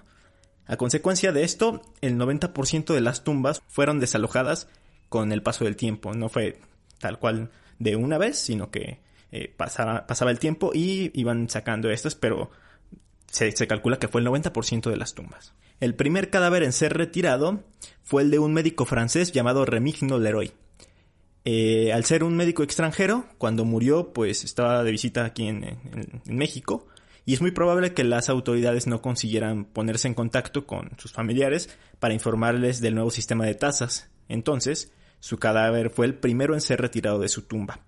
a 0.66 0.76
consecuencia 0.76 1.32
de 1.32 1.44
esto 1.44 1.82
el 2.00 2.16
90% 2.16 2.94
de 2.94 3.00
las 3.00 3.24
tumbas 3.24 3.62
fueron 3.68 4.00
desalojadas 4.00 4.68
con 5.08 5.32
el 5.32 5.42
paso 5.42 5.64
del 5.64 5.76
tiempo 5.76 6.14
no 6.14 6.28
fue 6.28 6.58
tal 6.98 7.18
cual 7.18 7.50
de 7.78 7.96
una 7.96 8.18
vez 8.18 8.38
sino 8.38 8.70
que 8.70 9.00
eh, 9.34 9.50
pasaba, 9.56 10.30
el 10.30 10.38
tiempo 10.38 10.72
y 10.74 11.10
iban 11.18 11.48
sacando 11.48 11.90
estas, 11.90 12.14
pero 12.14 12.50
se, 13.28 13.50
calcula 13.66 13.98
que 13.98 14.06
fue 14.06 14.20
el 14.20 14.26
90% 14.26 14.90
de 14.90 14.96
las 14.98 15.14
tumbas. 15.14 15.54
El 15.80 15.94
primer 15.94 16.28
cadáver 16.28 16.62
en 16.62 16.74
ser 16.74 16.92
retirado 16.92 17.64
fue 18.02 18.22
el 18.22 18.30
de 18.30 18.38
un 18.38 18.52
médico 18.52 18.84
francés 18.84 19.32
llamado 19.32 19.64
Remigno 19.64 20.18
Leroy. 20.18 20.52
Eh, 21.46 21.94
al 21.94 22.04
ser 22.04 22.24
un 22.24 22.36
médico 22.36 22.62
extranjero, 22.62 23.24
cuando 23.38 23.64
murió, 23.64 24.12
pues 24.12 24.44
estaba 24.44 24.84
de 24.84 24.90
visita 24.90 25.24
aquí 25.24 25.48
en, 25.48 25.78
México, 26.26 26.86
y 27.24 27.34
es 27.34 27.40
muy 27.40 27.50
probable 27.50 27.94
que 27.94 28.04
las 28.04 28.28
autoridades 28.28 28.86
no 28.86 29.02
consiguieran 29.02 29.64
ponerse 29.64 30.08
en 30.08 30.14
contacto 30.14 30.66
con 30.66 30.90
sus 30.98 31.12
familiares 31.12 31.70
para 32.00 32.14
informarles 32.14 32.80
del 32.80 32.94
nuevo 32.94 33.10
sistema 33.10 33.46
de 33.46 33.54
tasas. 33.54 34.10
Entonces, 34.28 34.92
su 35.20 35.38
cadáver 35.38 35.90
fue 35.90 36.06
el 36.06 36.14
primero 36.14 36.54
en 36.54 36.60
ser 36.60 36.80
retirado 36.80 37.18
de 37.18 37.28
su 37.28 37.42
tumba 37.42 37.80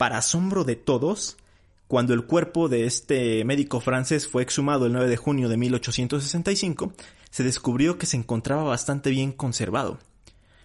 para 0.00 0.16
asombro 0.16 0.64
de 0.64 0.76
todos, 0.76 1.36
cuando 1.86 2.14
el 2.14 2.24
cuerpo 2.24 2.70
de 2.70 2.86
este 2.86 3.44
médico 3.44 3.80
francés 3.80 4.26
fue 4.26 4.42
exhumado 4.42 4.86
el 4.86 4.94
9 4.94 5.10
de 5.10 5.18
junio 5.18 5.50
de 5.50 5.58
1865, 5.58 6.94
se 7.30 7.44
descubrió 7.44 7.98
que 7.98 8.06
se 8.06 8.16
encontraba 8.16 8.62
bastante 8.62 9.10
bien 9.10 9.30
conservado. 9.30 9.98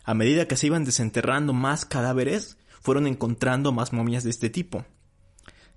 A 0.05 0.13
medida 0.13 0.47
que 0.47 0.55
se 0.55 0.67
iban 0.67 0.85
desenterrando 0.85 1.51
más 1.51 1.83
cadáveres, 1.83 2.57
fueron 2.81 3.07
encontrando 3.07 3.73
más 3.73 3.91
momias 3.91 4.23
de 4.23 4.29
este 4.29 4.49
tipo. 4.49 4.85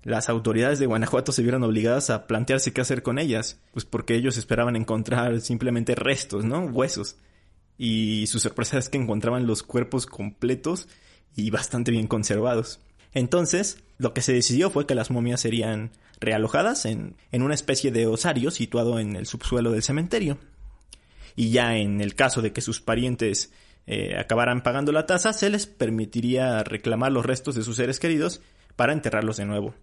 Las 0.03 0.29
autoridades 0.29 0.79
de 0.79 0.85
Guanajuato 0.85 1.31
se 1.31 1.41
vieron 1.41 1.63
obligadas 1.63 2.09
a 2.09 2.25
plantearse 2.25 2.71
qué 2.71 2.81
hacer 2.81 3.03
con 3.03 3.19
ellas, 3.19 3.59
pues 3.73 3.85
porque 3.85 4.15
ellos 4.15 4.37
esperaban 4.37 4.75
encontrar 4.75 5.41
simplemente 5.41 5.95
restos, 5.95 6.45
¿no? 6.45 6.65
Huesos. 6.65 7.17
Y 7.77 8.27
su 8.27 8.39
sorpresa 8.39 8.77
es 8.77 8.89
que 8.89 8.97
encontraban 8.97 9.45
los 9.45 9.63
cuerpos 9.63 10.05
completos 10.05 10.87
y 11.35 11.49
bastante 11.49 11.91
bien 11.91 12.07
conservados. 12.07 12.79
Entonces, 13.13 13.83
lo 13.97 14.13
que 14.13 14.21
se 14.21 14.33
decidió 14.33 14.69
fue 14.69 14.85
que 14.85 14.95
las 14.95 15.11
momias 15.11 15.41
serían 15.41 15.91
realojadas 16.19 16.85
en, 16.85 17.15
en 17.31 17.41
una 17.41 17.53
especie 17.53 17.91
de 17.91 18.07
osario 18.07 18.51
situado 18.51 18.99
en 18.99 19.15
el 19.15 19.25
subsuelo 19.25 19.71
del 19.71 19.83
cementerio. 19.83 20.37
Y 21.35 21.51
ya 21.51 21.77
en 21.77 22.01
el 22.01 22.15
caso 22.15 22.41
de 22.41 22.51
que 22.51 22.61
sus 22.61 22.81
parientes 22.81 23.51
eh, 23.87 24.17
acabaran 24.17 24.61
pagando 24.61 24.91
la 24.91 25.05
tasa, 25.05 25.33
se 25.33 25.49
les 25.49 25.65
permitiría 25.65 26.63
reclamar 26.63 27.11
los 27.11 27.25
restos 27.25 27.55
de 27.55 27.63
sus 27.63 27.77
seres 27.77 27.99
queridos 27.99 28.41
para 28.75 28.93
enterrarlos 28.93 29.37
de 29.37 29.45
nuevo. 29.45 29.73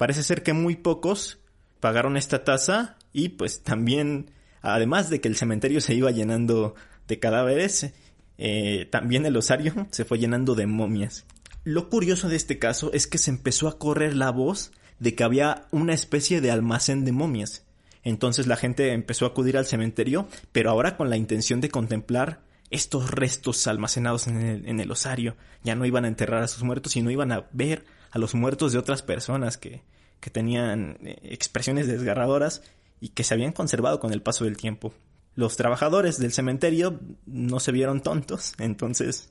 Parece 0.00 0.22
ser 0.22 0.42
que 0.42 0.54
muy 0.54 0.76
pocos 0.76 1.40
pagaron 1.78 2.16
esta 2.16 2.42
tasa 2.42 2.96
y 3.12 3.28
pues 3.28 3.62
también, 3.62 4.30
además 4.62 5.10
de 5.10 5.20
que 5.20 5.28
el 5.28 5.36
cementerio 5.36 5.82
se 5.82 5.94
iba 5.94 6.10
llenando 6.10 6.74
de 7.06 7.18
cadáveres, 7.18 7.92
eh, 8.38 8.88
también 8.90 9.26
el 9.26 9.36
osario 9.36 9.86
se 9.90 10.06
fue 10.06 10.18
llenando 10.18 10.54
de 10.54 10.66
momias. 10.66 11.26
Lo 11.64 11.90
curioso 11.90 12.30
de 12.30 12.36
este 12.36 12.58
caso 12.58 12.90
es 12.94 13.06
que 13.06 13.18
se 13.18 13.30
empezó 13.30 13.68
a 13.68 13.78
correr 13.78 14.16
la 14.16 14.30
voz 14.30 14.72
de 15.00 15.14
que 15.14 15.22
había 15.22 15.66
una 15.70 15.92
especie 15.92 16.40
de 16.40 16.50
almacén 16.50 17.04
de 17.04 17.12
momias. 17.12 17.66
Entonces 18.02 18.46
la 18.46 18.56
gente 18.56 18.94
empezó 18.94 19.26
a 19.26 19.28
acudir 19.28 19.58
al 19.58 19.66
cementerio, 19.66 20.28
pero 20.50 20.70
ahora 20.70 20.96
con 20.96 21.10
la 21.10 21.18
intención 21.18 21.60
de 21.60 21.68
contemplar 21.68 22.40
estos 22.70 23.10
restos 23.10 23.66
almacenados 23.66 24.28
en 24.28 24.40
el, 24.40 24.66
en 24.66 24.80
el 24.80 24.90
osario. 24.90 25.36
Ya 25.62 25.74
no 25.74 25.84
iban 25.84 26.06
a 26.06 26.08
enterrar 26.08 26.42
a 26.42 26.48
sus 26.48 26.62
muertos, 26.62 26.92
sino 26.92 27.10
iban 27.10 27.32
a 27.32 27.50
ver 27.52 27.84
a 28.10 28.18
los 28.18 28.34
muertos 28.34 28.72
de 28.72 28.78
otras 28.78 29.02
personas 29.02 29.56
que, 29.56 29.82
que 30.20 30.30
tenían 30.30 30.98
eh, 31.02 31.18
expresiones 31.22 31.86
desgarradoras 31.86 32.62
y 33.00 33.10
que 33.10 33.24
se 33.24 33.34
habían 33.34 33.52
conservado 33.52 34.00
con 34.00 34.12
el 34.12 34.22
paso 34.22 34.44
del 34.44 34.56
tiempo. 34.56 34.92
Los 35.34 35.56
trabajadores 35.56 36.18
del 36.18 36.32
cementerio 36.32 37.00
no 37.26 37.60
se 37.60 37.72
vieron 37.72 38.02
tontos, 38.02 38.54
entonces 38.58 39.30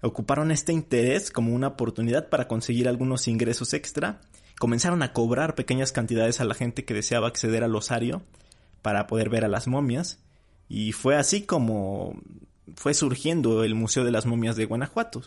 ocuparon 0.00 0.50
este 0.50 0.72
interés 0.72 1.30
como 1.30 1.54
una 1.54 1.68
oportunidad 1.68 2.28
para 2.28 2.48
conseguir 2.48 2.88
algunos 2.88 3.28
ingresos 3.28 3.74
extra, 3.74 4.20
comenzaron 4.58 5.02
a 5.02 5.12
cobrar 5.12 5.54
pequeñas 5.54 5.92
cantidades 5.92 6.40
a 6.40 6.44
la 6.44 6.54
gente 6.54 6.84
que 6.84 6.94
deseaba 6.94 7.28
acceder 7.28 7.64
al 7.64 7.74
osario 7.74 8.22
para 8.80 9.06
poder 9.06 9.28
ver 9.28 9.44
a 9.44 9.48
las 9.48 9.66
momias, 9.66 10.18
y 10.68 10.92
fue 10.92 11.16
así 11.16 11.42
como 11.42 12.14
fue 12.76 12.94
surgiendo 12.94 13.64
el 13.64 13.74
Museo 13.74 14.04
de 14.04 14.12
las 14.12 14.26
Momias 14.26 14.56
de 14.56 14.64
Guanajuato. 14.64 15.22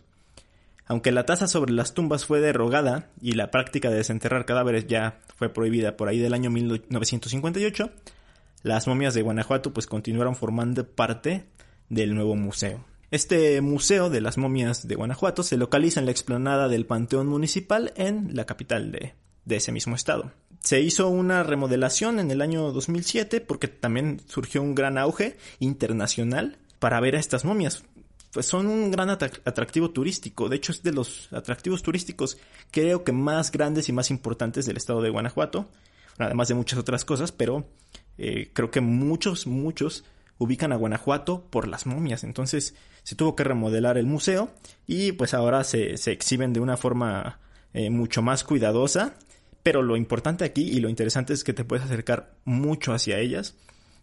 Aunque 0.94 1.12
la 1.12 1.26
tasa 1.26 1.48
sobre 1.48 1.74
las 1.74 1.96
tumbas 1.96 2.28
fue 2.28 2.40
derogada 2.40 3.10
y 3.20 3.32
la 3.32 3.50
práctica 3.50 3.90
de 3.90 3.96
desenterrar 3.96 4.46
cadáveres 4.46 4.86
ya 4.86 5.22
fue 5.36 5.50
prohibida 5.50 5.98
por 5.98 6.08
ahí 6.08 6.20
del 6.20 6.36
año 6.36 6.52
1958, 6.52 7.90
las 8.62 8.86
momias 8.86 9.16
de 9.16 9.24
Guanajuato 9.24 9.74
pues 9.74 9.88
continuaron 9.88 10.36
formando 10.36 10.88
parte 10.88 11.48
del 11.90 12.14
nuevo 12.14 12.36
museo. 12.36 12.86
Este 13.10 13.60
Museo 13.62 14.12
de 14.12 14.22
las 14.22 14.38
Momias 14.38 14.88
de 14.88 14.94
Guanajuato 14.94 15.42
se 15.42 15.58
localiza 15.58 16.00
en 16.00 16.06
la 16.06 16.12
explanada 16.12 16.70
del 16.70 16.86
Panteón 16.86 17.26
Municipal 17.26 17.92
en 17.96 18.36
la 18.36 18.46
capital 18.46 18.92
de, 18.92 19.16
de 19.46 19.56
ese 19.56 19.72
mismo 19.72 19.96
estado. 19.96 20.32
Se 20.60 20.80
hizo 20.80 21.08
una 21.08 21.42
remodelación 21.42 22.20
en 22.20 22.30
el 22.30 22.40
año 22.40 22.72
2007 22.72 23.42
porque 23.42 23.68
también 23.68 24.22
surgió 24.28 24.62
un 24.62 24.76
gran 24.76 25.00
auge 25.00 25.38
internacional 25.58 26.60
para 26.78 27.00
ver 27.00 27.16
a 27.16 27.20
estas 27.20 27.46
momias. 27.46 27.84
Pues 28.34 28.48
son 28.48 28.66
un 28.66 28.90
gran 28.90 29.12
atractivo 29.12 29.92
turístico. 29.92 30.50
De 30.50 30.56
hecho, 30.56 30.72
es 30.72 30.82
de 30.82 30.92
los 30.92 31.32
atractivos 31.32 31.84
turísticos 31.84 32.40
creo 32.72 33.04
que 33.04 33.12
más 33.12 33.52
grandes 33.52 33.90
y 33.90 33.94
más 33.94 34.10
importantes 34.10 34.66
del 34.66 34.78
estado 34.78 35.04
de 35.04 35.12
Guanajuato. 35.12 35.70
Además 36.18 36.48
de 36.48 36.56
muchas 36.56 36.80
otras 36.80 37.06
cosas, 37.06 37.32
pero 37.32 37.68
eh, 38.18 38.50
creo 38.54 38.72
que 38.72 38.82
muchos, 38.82 39.46
muchos 39.46 40.04
ubican 40.40 40.72
a 40.72 40.78
Guanajuato 40.78 41.46
por 41.52 41.68
las 41.68 41.86
momias. 41.86 42.24
Entonces 42.24 42.74
se 43.04 43.16
tuvo 43.16 43.36
que 43.36 43.44
remodelar 43.44 44.00
el 44.00 44.08
museo 44.08 44.52
y 44.88 45.12
pues 45.12 45.36
ahora 45.36 45.64
se, 45.64 45.98
se 45.98 46.12
exhiben 46.12 46.54
de 46.54 46.60
una 46.60 46.76
forma 46.76 47.40
eh, 47.74 47.92
mucho 47.92 48.24
más 48.24 48.44
cuidadosa. 48.44 49.14
Pero 49.62 49.84
lo 49.84 49.96
importante 49.96 50.44
aquí 50.44 50.64
y 50.64 50.80
lo 50.80 50.90
interesante 50.90 51.34
es 51.34 51.44
que 51.44 51.54
te 51.54 51.66
puedes 51.66 51.86
acercar 51.86 52.34
mucho 52.46 52.94
hacia 52.94 53.20
ellas 53.20 53.56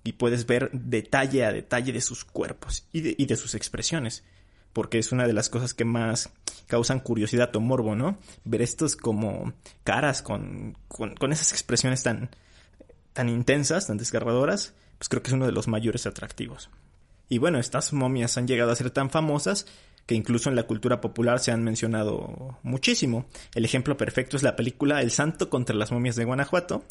y 0.04 0.12
puedes 0.12 0.46
ver 0.46 0.70
detalle 0.72 1.44
a 1.44 1.52
detalle 1.52 1.92
de 1.92 2.00
sus 2.00 2.24
cuerpos 2.24 2.86
y 2.92 3.00
de, 3.00 3.14
y 3.18 3.26
de 3.26 3.36
sus 3.36 3.54
expresiones. 3.54 4.24
Porque 4.72 4.98
es 4.98 5.10
una 5.10 5.26
de 5.26 5.32
las 5.32 5.48
cosas 5.48 5.74
que 5.74 5.84
más 5.84 6.30
causan 6.68 7.00
curiosidad 7.00 7.54
o 7.56 7.60
morbo, 7.60 7.96
¿no? 7.96 8.18
Ver 8.44 8.62
estos 8.62 8.94
como 8.94 9.52
caras 9.82 10.22
con, 10.22 10.78
con, 10.86 11.16
con 11.16 11.32
esas 11.32 11.52
expresiones 11.52 12.04
tan, 12.04 12.30
tan 13.12 13.28
intensas, 13.28 13.88
tan 13.88 13.98
desgarradoras, 13.98 14.74
pues 14.98 15.08
creo 15.08 15.22
que 15.22 15.28
es 15.28 15.34
uno 15.34 15.46
de 15.46 15.52
los 15.52 15.66
mayores 15.66 16.06
atractivos. 16.06 16.70
Y 17.28 17.38
bueno, 17.38 17.58
estas 17.58 17.92
momias 17.92 18.36
han 18.38 18.46
llegado 18.46 18.70
a 18.70 18.76
ser 18.76 18.90
tan 18.90 19.10
famosas 19.10 19.66
que 20.06 20.14
incluso 20.14 20.50
en 20.50 20.56
la 20.56 20.64
cultura 20.64 21.00
popular 21.00 21.38
se 21.38 21.52
han 21.52 21.62
mencionado 21.62 22.58
muchísimo. 22.62 23.26
El 23.54 23.64
ejemplo 23.64 23.96
perfecto 23.96 24.36
es 24.36 24.42
la 24.42 24.56
película 24.56 25.00
El 25.00 25.12
Santo 25.12 25.48
contra 25.48 25.76
las 25.76 25.92
momias 25.92 26.16
de 26.16 26.24
Guanajuato, 26.24 26.84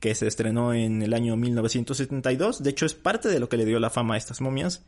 que 0.00 0.14
se 0.14 0.26
estrenó 0.26 0.72
en 0.72 1.02
el 1.02 1.14
año 1.14 1.36
1972. 1.36 2.62
De 2.62 2.70
hecho, 2.70 2.86
es 2.86 2.94
parte 2.94 3.28
de 3.28 3.40
lo 3.40 3.48
que 3.48 3.56
le 3.56 3.64
dio 3.64 3.80
la 3.80 3.90
fama 3.90 4.14
a 4.14 4.18
estas 4.18 4.40
momias. 4.40 4.84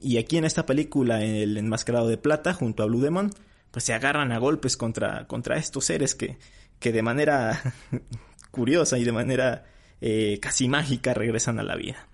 Y 0.00 0.18
aquí 0.18 0.36
en 0.36 0.44
esta 0.44 0.66
película, 0.66 1.22
El 1.22 1.56
Enmascarado 1.56 2.08
de 2.08 2.18
Plata, 2.18 2.54
junto 2.54 2.82
a 2.82 2.86
Blue 2.86 3.00
Demon, 3.00 3.30
pues 3.70 3.84
se 3.84 3.94
agarran 3.94 4.32
a 4.32 4.38
golpes 4.38 4.76
contra, 4.76 5.26
contra 5.26 5.56
estos 5.56 5.84
seres 5.84 6.14
que, 6.14 6.38
que 6.78 6.92
de 6.92 7.02
manera 7.02 7.60
curiosa 8.50 8.98
y 8.98 9.04
de 9.04 9.12
manera 9.12 9.64
eh, 10.00 10.38
casi 10.40 10.68
mágica 10.68 11.14
regresan 11.14 11.58
a 11.58 11.62
la 11.62 11.76
vida. 11.76 12.08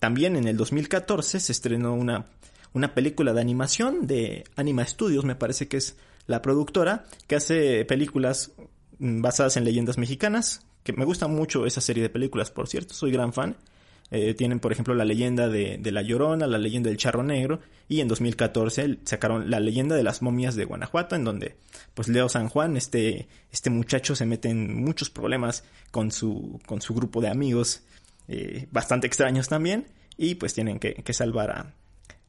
También 0.00 0.36
en 0.36 0.46
el 0.46 0.56
2014 0.56 1.40
se 1.40 1.52
estrenó 1.52 1.94
una, 1.94 2.26
una 2.72 2.94
película 2.94 3.32
de 3.32 3.40
animación 3.40 4.06
de 4.06 4.44
Anima 4.56 4.84
Studios, 4.86 5.24
me 5.24 5.34
parece 5.34 5.68
que 5.68 5.78
es 5.78 5.96
la 6.26 6.42
productora, 6.42 7.04
que 7.26 7.36
hace 7.36 7.84
películas 7.84 8.52
mm, 8.98 9.22
basadas 9.22 9.56
en 9.56 9.64
leyendas 9.64 9.98
mexicanas, 9.98 10.66
que 10.88 10.98
me 10.98 11.04
gusta 11.04 11.28
mucho 11.28 11.66
esa 11.66 11.82
serie 11.82 12.02
de 12.02 12.08
películas, 12.08 12.50
por 12.50 12.66
cierto, 12.66 12.94
soy 12.94 13.12
gran 13.12 13.34
fan. 13.34 13.58
Eh, 14.10 14.32
tienen, 14.32 14.58
por 14.58 14.72
ejemplo, 14.72 14.94
la 14.94 15.04
leyenda 15.04 15.46
de, 15.46 15.78
La 15.92 16.00
Llorona, 16.00 16.46
la 16.46 16.56
leyenda 16.56 16.88
del 16.88 16.96
Charro 16.96 17.22
Negro, 17.22 17.60
y 17.90 18.00
en 18.00 18.08
2014 18.08 19.00
sacaron 19.04 19.50
la 19.50 19.60
leyenda 19.60 19.96
de 19.96 20.02
las 20.02 20.22
momias 20.22 20.56
de 20.56 20.64
Guanajuato, 20.64 21.14
en 21.14 21.24
donde, 21.24 21.56
pues, 21.92 22.08
Leo 22.08 22.30
San 22.30 22.48
Juan, 22.48 22.78
este, 22.78 23.28
este 23.52 23.68
muchacho 23.68 24.16
se 24.16 24.24
mete 24.24 24.48
en 24.48 24.82
muchos 24.82 25.10
problemas 25.10 25.62
con 25.90 26.10
su, 26.10 26.58
con 26.64 26.80
su 26.80 26.94
grupo 26.94 27.20
de 27.20 27.28
amigos, 27.28 27.82
eh, 28.28 28.66
bastante 28.70 29.06
extraños 29.06 29.46
también, 29.46 29.88
y 30.16 30.36
pues 30.36 30.54
tienen 30.54 30.78
que, 30.78 31.12
salvar 31.12 31.50
a, 31.50 31.74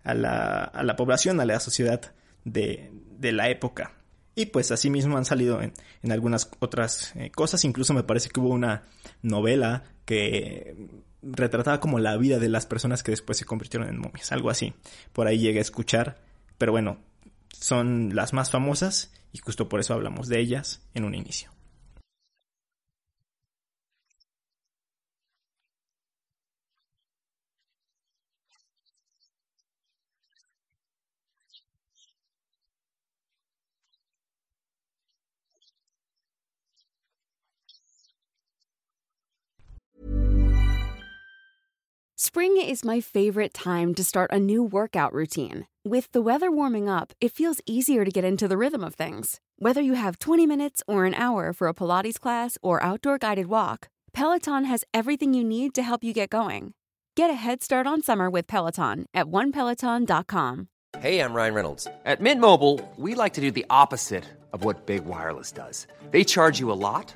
a, 0.03 0.13
la, 0.13 0.63
a 0.65 0.83
la 0.83 0.97
población, 0.97 1.39
a 1.39 1.45
la 1.45 1.61
sociedad 1.61 2.13
de, 2.43 2.91
de 3.17 3.31
la 3.31 3.49
época. 3.49 3.98
Y 4.35 4.47
pues 4.47 4.71
asimismo 4.71 5.17
han 5.17 5.25
salido 5.25 5.61
en, 5.61 5.73
en 6.01 6.11
algunas 6.11 6.49
otras 6.59 7.13
eh, 7.15 7.31
cosas. 7.31 7.65
Incluso 7.65 7.93
me 7.93 8.03
parece 8.03 8.29
que 8.29 8.39
hubo 8.39 8.49
una 8.49 8.83
novela 9.21 9.83
que 10.05 10.75
retrataba 11.21 11.79
como 11.79 11.99
la 11.99 12.15
vida 12.17 12.39
de 12.39 12.49
las 12.49 12.65
personas 12.65 13.03
que 13.03 13.11
después 13.11 13.37
se 13.37 13.45
convirtieron 13.45 13.89
en 13.89 13.99
momias, 13.99 14.31
algo 14.31 14.49
así. 14.49 14.73
Por 15.13 15.27
ahí 15.27 15.39
llegué 15.39 15.59
a 15.59 15.63
escuchar, 15.63 16.21
pero 16.57 16.71
bueno, 16.71 16.97
son 17.51 18.15
las 18.15 18.33
más 18.33 18.51
famosas 18.51 19.11
y 19.31 19.39
justo 19.39 19.69
por 19.69 19.79
eso 19.79 19.93
hablamos 19.93 20.27
de 20.27 20.39
ellas 20.39 20.81
en 20.93 21.03
un 21.03 21.15
inicio. 21.15 21.51
Spring 42.21 42.57
is 42.57 42.83
my 42.83 42.99
favorite 42.99 43.53
time 43.53 43.95
to 43.95 44.03
start 44.03 44.29
a 44.29 44.37
new 44.37 44.61
workout 44.61 45.13
routine. 45.13 45.65
With 45.85 46.11
the 46.11 46.21
weather 46.21 46.51
warming 46.51 46.89
up, 46.89 47.13
it 47.21 47.31
feels 47.31 47.61
easier 47.65 48.03
to 48.03 48.11
get 48.11 48.25
into 48.25 48.45
the 48.45 48.57
rhythm 48.57 48.83
of 48.83 48.93
things. 48.95 49.39
Whether 49.57 49.79
you 49.79 49.93
have 49.93 50.19
20 50.19 50.45
minutes 50.45 50.83
or 50.85 51.05
an 51.05 51.13
hour 51.13 51.53
for 51.53 51.69
a 51.69 51.73
Pilates 51.73 52.19
class 52.19 52.57
or 52.61 52.83
outdoor 52.83 53.19
guided 53.19 53.47
walk, 53.47 53.87
Peloton 54.11 54.65
has 54.65 54.83
everything 54.93 55.33
you 55.33 55.45
need 55.45 55.73
to 55.75 55.81
help 55.81 56.03
you 56.03 56.11
get 56.11 56.31
going. 56.31 56.73
Get 57.15 57.29
a 57.29 57.39
head 57.45 57.63
start 57.63 57.87
on 57.87 58.01
summer 58.01 58.29
with 58.29 58.47
Peloton 58.47 59.05
at 59.13 59.27
onepeloton.com. 59.27 60.67
Hey, 60.99 61.21
I'm 61.21 61.33
Ryan 61.33 61.53
Reynolds. 61.53 61.87
At 62.03 62.19
Mint 62.19 62.41
Mobile, 62.41 62.81
we 62.97 63.15
like 63.15 63.35
to 63.35 63.41
do 63.41 63.49
the 63.49 63.65
opposite 63.69 64.25
of 64.51 64.65
what 64.65 64.85
Big 64.85 65.05
Wireless 65.05 65.53
does. 65.53 65.87
They 66.11 66.25
charge 66.25 66.59
you 66.59 66.69
a 66.69 66.75
lot 66.75 67.15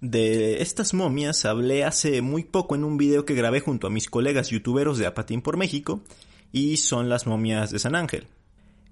De 0.00 0.62
estas 0.62 0.94
momias 0.94 1.44
hablé 1.44 1.84
hace 1.84 2.22
muy 2.22 2.44
poco 2.44 2.74
en 2.74 2.84
un 2.84 2.96
video 2.96 3.26
que 3.26 3.34
grabé 3.34 3.60
junto 3.60 3.86
a 3.86 3.90
mis 3.90 4.08
colegas 4.08 4.48
youtuberos 4.48 4.96
de 4.96 5.06
Apatín 5.06 5.42
por 5.42 5.58
México 5.58 6.02
y 6.52 6.78
son 6.78 7.08
las 7.08 7.26
momias 7.26 7.70
de 7.70 7.78
San 7.78 7.94
Ángel. 7.94 8.26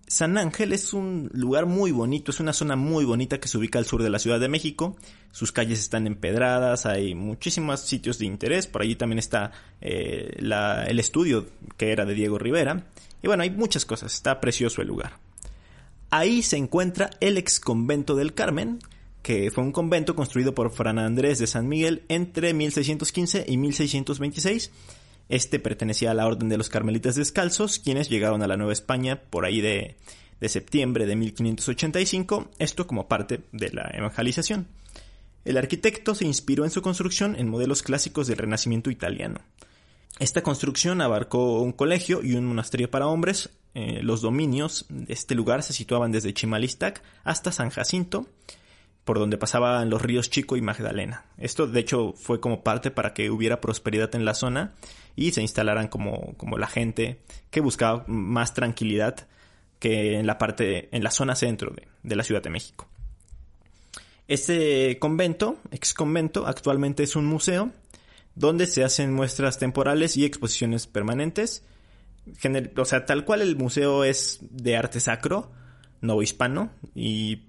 San 0.07 0.39
Ángel 0.39 0.73
es 0.73 0.95
un 0.95 1.31
lugar 1.35 1.67
muy 1.67 1.93
bonito, 1.93 2.31
es 2.31 2.41
una 2.41 2.55
zona 2.55 2.77
muy 2.77 3.05
bonita 3.05 3.39
que 3.41 3.49
se 3.49 3.59
ubica 3.59 3.79
al 3.79 3.85
sur 3.85 4.03
de 4.03 4.09
la 4.09 4.19
Ciudad 4.19 4.41
de 4.41 4.49
México. 4.49 4.97
Sus 5.33 5.53
calles 5.53 5.79
están 5.81 6.07
empedradas, 6.07 6.87
hay 6.87 7.15
muchísimos 7.15 7.81
sitios 7.81 8.19
de 8.19 8.25
interés. 8.25 8.67
Por 8.67 8.81
allí 8.81 8.97
también 8.97 9.19
está 9.19 9.53
eh, 9.83 10.37
el 10.39 10.99
estudio 10.99 11.47
que 11.77 11.93
era 11.93 12.07
de 12.07 12.15
Diego 12.15 12.39
Rivera. 12.39 12.87
Y 13.23 13.27
bueno, 13.27 13.43
hay 13.43 13.51
muchas 13.51 13.85
cosas, 13.85 14.15
está 14.15 14.41
precioso 14.41 14.81
el 14.81 14.89
lugar. 14.89 15.19
Ahí 16.11 16.43
se 16.43 16.57
encuentra 16.57 17.11
el 17.21 17.37
ex 17.37 17.61
convento 17.61 18.15
del 18.15 18.33
Carmen, 18.33 18.79
que 19.29 19.51
fue 19.51 19.63
un 19.63 19.73
convento 19.73 20.17
construido 20.17 20.55
por 20.55 20.71
Fran 20.71 20.99
Andrés 20.99 21.39
de 21.39 21.47
San 21.47 21.69
Miguel 21.69 22.03
entre 22.09 22.55
1615 22.55 23.45
y 23.47 23.59
1626. 23.59 24.71
Este 25.29 25.59
pertenecía 25.59 26.13
a 26.13 26.15
la 26.15 26.27
Orden 26.27 26.49
de 26.49 26.57
los 26.57 26.71
Carmelitas 26.71 27.15
Descalzos, 27.15 27.79
quienes 27.79 28.09
llegaron 28.09 28.43
a 28.43 28.47
la 28.47 28.57
Nueva 28.57 28.73
España 28.73 29.21
por 29.29 29.45
ahí 29.45 29.61
de, 29.61 29.97
de 30.41 30.49
septiembre 30.49 31.05
de 31.05 31.15
1585, 31.15 32.49
esto 32.59 32.87
como 32.87 33.07
parte 33.07 33.41
de 33.53 33.71
la 33.71 33.91
evangelización. 33.93 34.67
El 35.45 35.59
arquitecto 35.59 36.15
se 36.15 36.25
inspiró 36.25 36.65
en 36.65 36.71
su 36.71 36.81
construcción 36.81 37.37
en 37.37 37.51
modelos 37.51 37.83
clásicos 37.83 38.29
del 38.29 38.39
Renacimiento 38.39 38.91
italiano. 38.91 39.43
Esta 40.19 40.43
construcción 40.43 41.03
abarcó 41.03 41.61
un 41.61 41.73
colegio 41.73 42.23
y 42.23 42.33
un 42.33 42.47
monasterio 42.47 42.91
para 42.91 43.09
hombres. 43.09 43.51
Eh, 43.75 44.01
los 44.03 44.23
dominios 44.23 44.87
de 44.89 45.13
este 45.13 45.35
lugar 45.35 45.63
se 45.63 45.75
situaban 45.75 46.13
desde 46.13 46.33
Chimalistac 46.33 47.03
hasta 47.25 47.53
San 47.53 47.69
Jacinto, 47.69 48.27
por 49.09 49.19
donde 49.19 49.39
pasaban 49.39 49.89
los 49.89 50.03
ríos 50.03 50.29
Chico 50.29 50.59
y 50.59 50.61
Magdalena. 50.61 51.25
Esto 51.39 51.67
de 51.67 51.81
hecho 51.81 52.13
fue 52.13 52.41
como 52.41 52.63
parte 52.63 52.91
para 52.91 53.15
que 53.15 53.31
hubiera 53.31 53.59
prosperidad 53.59 54.15
en 54.15 54.27
la 54.27 54.35
zona 54.35 54.75
y 55.17 55.33
se 55.33 55.41
instalaran 55.41 55.89
como, 55.89 56.35
como 56.37 56.59
la 56.59 56.67
gente 56.67 57.23
que 57.49 57.63
buscaba 57.63 58.05
más 58.07 58.53
tranquilidad 58.53 59.27
que 59.79 60.19
en 60.19 60.27
la 60.27 60.37
parte, 60.37 60.95
en 60.95 61.03
la 61.03 61.11
zona 61.11 61.37
centro 61.37 61.71
de, 61.71 61.89
de 62.03 62.17
la 62.17 62.23
Ciudad 62.23 62.43
de 62.43 62.51
México. 62.51 62.87
Este 64.27 64.99
convento, 64.99 65.57
ex 65.71 65.95
convento, 65.95 66.47
actualmente 66.47 67.03
es 67.03 67.17
un 67.17 67.25
museo 67.25 67.73
donde 68.35 68.67
se 68.67 68.85
hacen 68.85 69.15
muestras 69.15 69.59
temporales 69.59 70.19
y 70.19 70.27
exposiciones 70.27 70.87
permanentes. 70.87 71.65
o 72.77 72.85
sea, 72.85 73.07
tal 73.07 73.25
cual 73.25 73.41
el 73.41 73.57
museo 73.57 74.05
es 74.05 74.41
de 74.43 74.77
arte 74.77 75.01
sacro, 75.01 75.51
novohispano, 76.03 76.73
y 76.95 77.45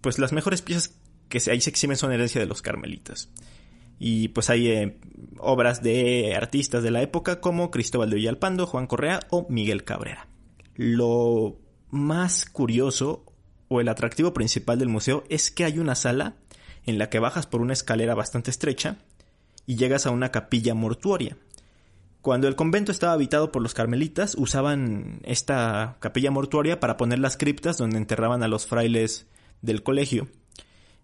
pues 0.00 0.18
las 0.18 0.32
mejores 0.32 0.62
piezas 0.62 0.99
que 1.30 1.40
ahí 1.50 1.62
se 1.62 1.70
exhiben 1.70 1.96
son 1.96 2.12
herencia 2.12 2.40
de 2.40 2.46
los 2.46 2.60
carmelitas. 2.60 3.30
Y 3.98 4.28
pues 4.28 4.50
hay 4.50 4.68
eh, 4.68 4.98
obras 5.38 5.82
de 5.82 6.34
artistas 6.36 6.82
de 6.82 6.90
la 6.90 7.00
época 7.00 7.40
como 7.40 7.70
Cristóbal 7.70 8.10
de 8.10 8.16
Villalpando, 8.16 8.66
Juan 8.66 8.86
Correa 8.86 9.20
o 9.30 9.46
Miguel 9.48 9.84
Cabrera. 9.84 10.28
Lo 10.74 11.58
más 11.90 12.44
curioso 12.44 13.24
o 13.68 13.80
el 13.80 13.88
atractivo 13.88 14.34
principal 14.34 14.78
del 14.78 14.88
museo 14.88 15.24
es 15.28 15.50
que 15.50 15.64
hay 15.64 15.78
una 15.78 15.94
sala 15.94 16.36
en 16.84 16.98
la 16.98 17.08
que 17.08 17.18
bajas 17.18 17.46
por 17.46 17.60
una 17.60 17.72
escalera 17.72 18.14
bastante 18.14 18.50
estrecha 18.50 18.96
y 19.66 19.76
llegas 19.76 20.06
a 20.06 20.10
una 20.10 20.30
capilla 20.30 20.74
mortuoria. 20.74 21.36
Cuando 22.22 22.48
el 22.48 22.56
convento 22.56 22.92
estaba 22.92 23.14
habitado 23.14 23.50
por 23.50 23.62
los 23.62 23.72
carmelitas, 23.72 24.34
usaban 24.34 25.20
esta 25.24 25.96
capilla 26.00 26.30
mortuoria 26.30 26.80
para 26.80 26.96
poner 26.96 27.18
las 27.18 27.36
criptas 27.36 27.78
donde 27.78 27.96
enterraban 27.96 28.42
a 28.42 28.48
los 28.48 28.66
frailes 28.66 29.26
del 29.62 29.82
colegio. 29.82 30.28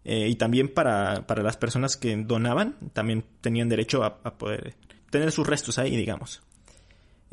Eh, 0.08 0.28
y 0.28 0.36
también 0.36 0.68
para, 0.68 1.24
las 1.42 1.56
personas 1.56 1.96
que 1.96 2.16
donaban, 2.16 2.76
también 2.92 3.24
tenían 3.40 3.68
derecho 3.68 4.04
a, 4.04 4.38
poder 4.38 4.76
tener 5.10 5.32
sus 5.32 5.44
restos 5.44 5.80
ahí, 5.80 5.96
digamos. 5.96 6.42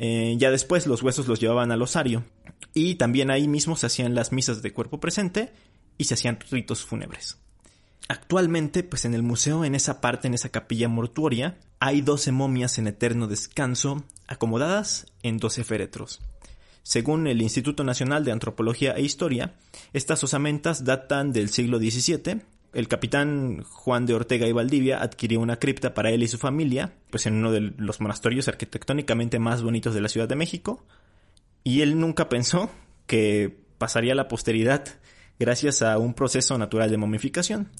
Eh, 0.00 0.34
ya 0.38 0.50
después 0.50 0.88
los 0.88 1.00
huesos 1.00 1.28
los 1.28 1.38
llevaban 1.38 1.70
al 1.70 1.82
osario 1.82 2.24
y 2.74 2.96
también 2.96 3.30
ahí 3.30 3.46
mismo 3.46 3.76
se 3.76 3.86
hacían 3.86 4.16
las 4.16 4.32
misas 4.32 4.60
de 4.60 4.72
cuerpo 4.72 4.98
presente 4.98 5.52
y 5.98 6.04
se 6.04 6.14
hacían 6.14 6.40
ritos 6.50 6.84
fúnebres. 6.84 7.38
Actualmente, 8.08 8.82
pues 8.82 9.04
en 9.04 9.14
el 9.14 9.22
museo, 9.22 9.64
en 9.64 9.76
esa 9.76 10.00
parte, 10.00 10.26
en 10.26 10.34
esa 10.34 10.48
capilla 10.48 10.88
mortuoria, 10.88 11.56
hay 11.78 12.00
12 12.00 12.32
momias 12.32 12.78
en 12.78 12.88
eterno 12.88 13.28
descanso, 13.28 14.02
acomodadas 14.26 15.06
en 15.22 15.36
12 15.38 15.62
féretros. 15.62 16.22
Según 16.82 17.28
el 17.28 17.40
Instituto 17.40 17.84
Nacional 17.84 18.24
de 18.24 18.32
Antropología 18.32 18.94
e 18.94 19.02
Historia, 19.02 19.54
estas 19.92 20.24
osamentas 20.24 20.84
datan 20.84 21.32
del 21.32 21.50
siglo 21.50 21.78
XVII 21.78 22.42
el 22.74 22.88
capitán 22.88 23.62
Juan 23.62 24.06
de 24.06 24.14
Ortega 24.14 24.46
y 24.46 24.52
Valdivia 24.52 25.02
adquirió 25.02 25.40
una 25.40 25.58
cripta 25.58 25.94
para 25.94 26.10
él 26.10 26.22
y 26.22 26.28
su 26.28 26.38
familia, 26.38 26.92
pues 27.10 27.26
en 27.26 27.34
uno 27.34 27.52
de 27.52 27.72
los 27.76 28.00
monasterios 28.00 28.48
arquitectónicamente 28.48 29.38
más 29.38 29.62
bonitos 29.62 29.94
de 29.94 30.00
la 30.00 30.08
Ciudad 30.08 30.28
de 30.28 30.36
México, 30.36 30.84
y 31.62 31.80
él 31.80 31.98
nunca 31.98 32.28
pensó 32.28 32.70
que 33.06 33.56
pasaría 33.78 34.12
a 34.12 34.16
la 34.16 34.28
posteridad 34.28 34.84
gracias 35.38 35.82
a 35.82 35.98
un 35.98 36.14
proceso 36.14 36.58
natural 36.58 36.90
de 36.90 36.96
momificación. 36.96 37.70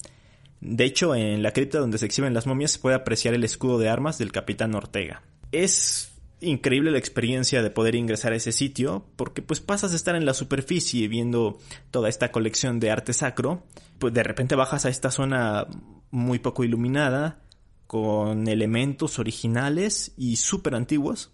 De 0.61 0.85
hecho, 0.85 1.15
en 1.15 1.43
la 1.43 1.51
cripta 1.51 1.79
donde 1.79 1.97
se 1.97 2.05
exhiben 2.05 2.33
las 2.33 2.47
momias 2.47 2.71
se 2.71 2.79
puede 2.79 2.95
apreciar 2.95 3.33
el 3.33 3.43
escudo 3.43 3.77
de 3.77 3.89
armas 3.89 4.17
del 4.17 4.31
capitán 4.31 4.73
Ortega. 4.73 5.21
Es 5.51 6.14
increíble 6.45 6.91
la 6.91 6.97
experiencia 6.97 7.61
de 7.61 7.69
poder 7.69 7.95
ingresar 7.95 8.33
a 8.33 8.35
ese 8.35 8.51
sitio 8.51 9.05
porque 9.15 9.41
pues 9.41 9.59
pasas 9.59 9.91
de 9.91 9.97
estar 9.97 10.15
en 10.15 10.25
la 10.25 10.33
superficie 10.33 11.07
viendo 11.07 11.57
toda 11.91 12.09
esta 12.09 12.31
colección 12.31 12.79
de 12.79 12.91
arte 12.91 13.13
sacro, 13.13 13.63
pues 13.99 14.13
de 14.13 14.23
repente 14.23 14.55
bajas 14.55 14.85
a 14.85 14.89
esta 14.89 15.11
zona 15.11 15.67
muy 16.11 16.39
poco 16.39 16.63
iluminada 16.63 17.41
con 17.87 18.47
elementos 18.47 19.19
originales 19.19 20.13
y 20.17 20.37
súper 20.37 20.75
antiguos 20.75 21.31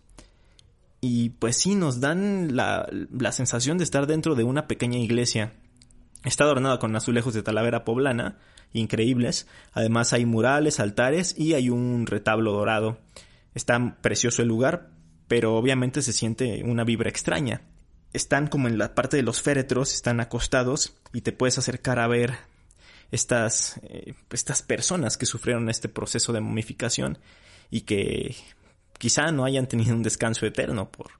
y 1.01 1.29
pues 1.29 1.57
sí 1.57 1.75
nos 1.75 1.99
dan 1.99 2.55
la, 2.55 2.87
la 3.11 3.31
sensación 3.31 3.79
de 3.79 3.83
estar 3.83 4.05
dentro 4.05 4.35
de 4.35 4.43
una 4.43 4.67
pequeña 4.67 4.99
iglesia. 4.99 5.53
Está 6.23 6.43
adornada 6.43 6.77
con 6.77 6.95
azulejos 6.95 7.33
de 7.33 7.41
talavera 7.41 7.83
poblana, 7.83 8.37
increíbles. 8.71 9.47
Además 9.73 10.13
hay 10.13 10.27
murales, 10.27 10.79
altares 10.79 11.37
y 11.37 11.55
hay 11.55 11.71
un 11.71 12.05
retablo 12.05 12.53
dorado. 12.53 12.99
Está 13.55 13.97
precioso 14.01 14.43
el 14.43 14.47
lugar, 14.47 14.90
pero 15.31 15.55
obviamente 15.55 16.01
se 16.01 16.11
siente 16.11 16.61
una 16.65 16.83
vibra 16.83 17.09
extraña. 17.09 17.61
Están 18.11 18.47
como 18.47 18.67
en 18.67 18.77
la 18.77 18.93
parte 18.93 19.15
de 19.15 19.23
los 19.23 19.41
féretros, 19.41 19.93
están 19.93 20.19
acostados 20.19 20.97
y 21.13 21.21
te 21.21 21.31
puedes 21.31 21.57
acercar 21.57 21.99
a 21.99 22.07
ver 22.07 22.33
estas, 23.11 23.79
eh, 23.83 24.13
estas 24.29 24.61
personas 24.61 25.15
que 25.15 25.25
sufrieron 25.25 25.69
este 25.69 25.87
proceso 25.87 26.33
de 26.33 26.41
momificación 26.41 27.17
y 27.69 27.83
que 27.83 28.35
quizá 28.99 29.31
no 29.31 29.45
hayan 29.45 29.67
tenido 29.67 29.95
un 29.95 30.03
descanso 30.03 30.45
eterno 30.45 30.91
por, 30.91 31.11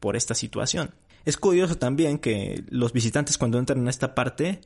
por 0.00 0.16
esta 0.16 0.34
situación. 0.34 0.94
Es 1.26 1.36
curioso 1.36 1.76
también 1.76 2.18
que 2.18 2.64
los 2.70 2.94
visitantes 2.94 3.36
cuando 3.36 3.58
entran 3.58 3.80
en 3.80 3.88
esta 3.88 4.14
parte 4.14 4.62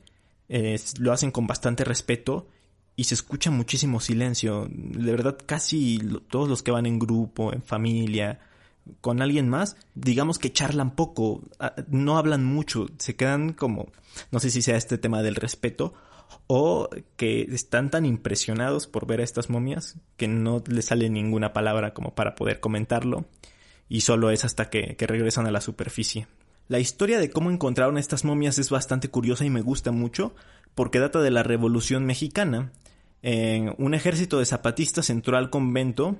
eh, 0.47 0.79
lo 0.99 1.11
hacen 1.11 1.31
con 1.31 1.47
bastante 1.47 1.83
respeto 1.83 2.47
y 2.95 3.03
se 3.03 3.15
escucha 3.15 3.51
muchísimo 3.51 3.99
silencio. 3.99 4.69
De 4.71 5.11
verdad, 5.11 5.37
casi 5.45 5.99
todos 6.29 6.47
los 6.47 6.63
que 6.63 6.71
van 6.71 6.85
en 6.85 6.97
grupo, 6.97 7.51
en 7.51 7.61
familia, 7.61 8.39
con 9.01 9.21
alguien 9.21 9.49
más, 9.49 9.77
digamos 9.95 10.39
que 10.39 10.51
charlan 10.51 10.95
poco, 10.95 11.41
ah, 11.59 11.75
no 11.89 12.17
hablan 12.17 12.43
mucho, 12.43 12.87
se 12.97 13.15
quedan 13.15 13.53
como, 13.53 13.87
no 14.31 14.39
sé 14.39 14.49
si 14.49 14.61
sea 14.61 14.77
este 14.77 14.97
tema 14.97 15.21
del 15.23 15.35
respeto, 15.35 15.93
o 16.47 16.89
que 17.17 17.41
están 17.41 17.89
tan 17.89 18.05
impresionados 18.05 18.87
por 18.87 19.07
ver 19.07 19.21
a 19.21 19.23
estas 19.23 19.49
momias 19.49 19.95
que 20.17 20.27
no 20.27 20.63
les 20.67 20.85
sale 20.85 21.09
ninguna 21.09 21.53
palabra 21.53 21.93
como 21.93 22.15
para 22.15 22.35
poder 22.35 22.59
comentarlo, 22.59 23.25
y 23.89 24.01
solo 24.01 24.31
es 24.31 24.45
hasta 24.45 24.69
que, 24.69 24.95
que 24.95 25.07
regresan 25.07 25.47
a 25.47 25.51
la 25.51 25.61
superficie. 25.61 26.27
La 26.67 26.79
historia 26.79 27.19
de 27.19 27.29
cómo 27.29 27.51
encontraron 27.51 27.99
estas 27.99 28.25
momias 28.25 28.57
es 28.57 28.71
bastante 28.71 29.09
curiosa 29.09 29.45
y 29.45 29.51
me 29.51 29.61
gusta 29.61 29.91
mucho, 29.91 30.33
porque 30.73 30.99
data 30.99 31.21
de 31.21 31.31
la 31.31 31.43
Revolución 31.43 32.05
Mexicana. 32.05 32.71
un 33.23 33.93
ejército 33.93 34.39
de 34.39 34.45
zapatistas 34.45 35.09
entró 35.09 35.37
al 35.37 35.49
convento 35.49 36.17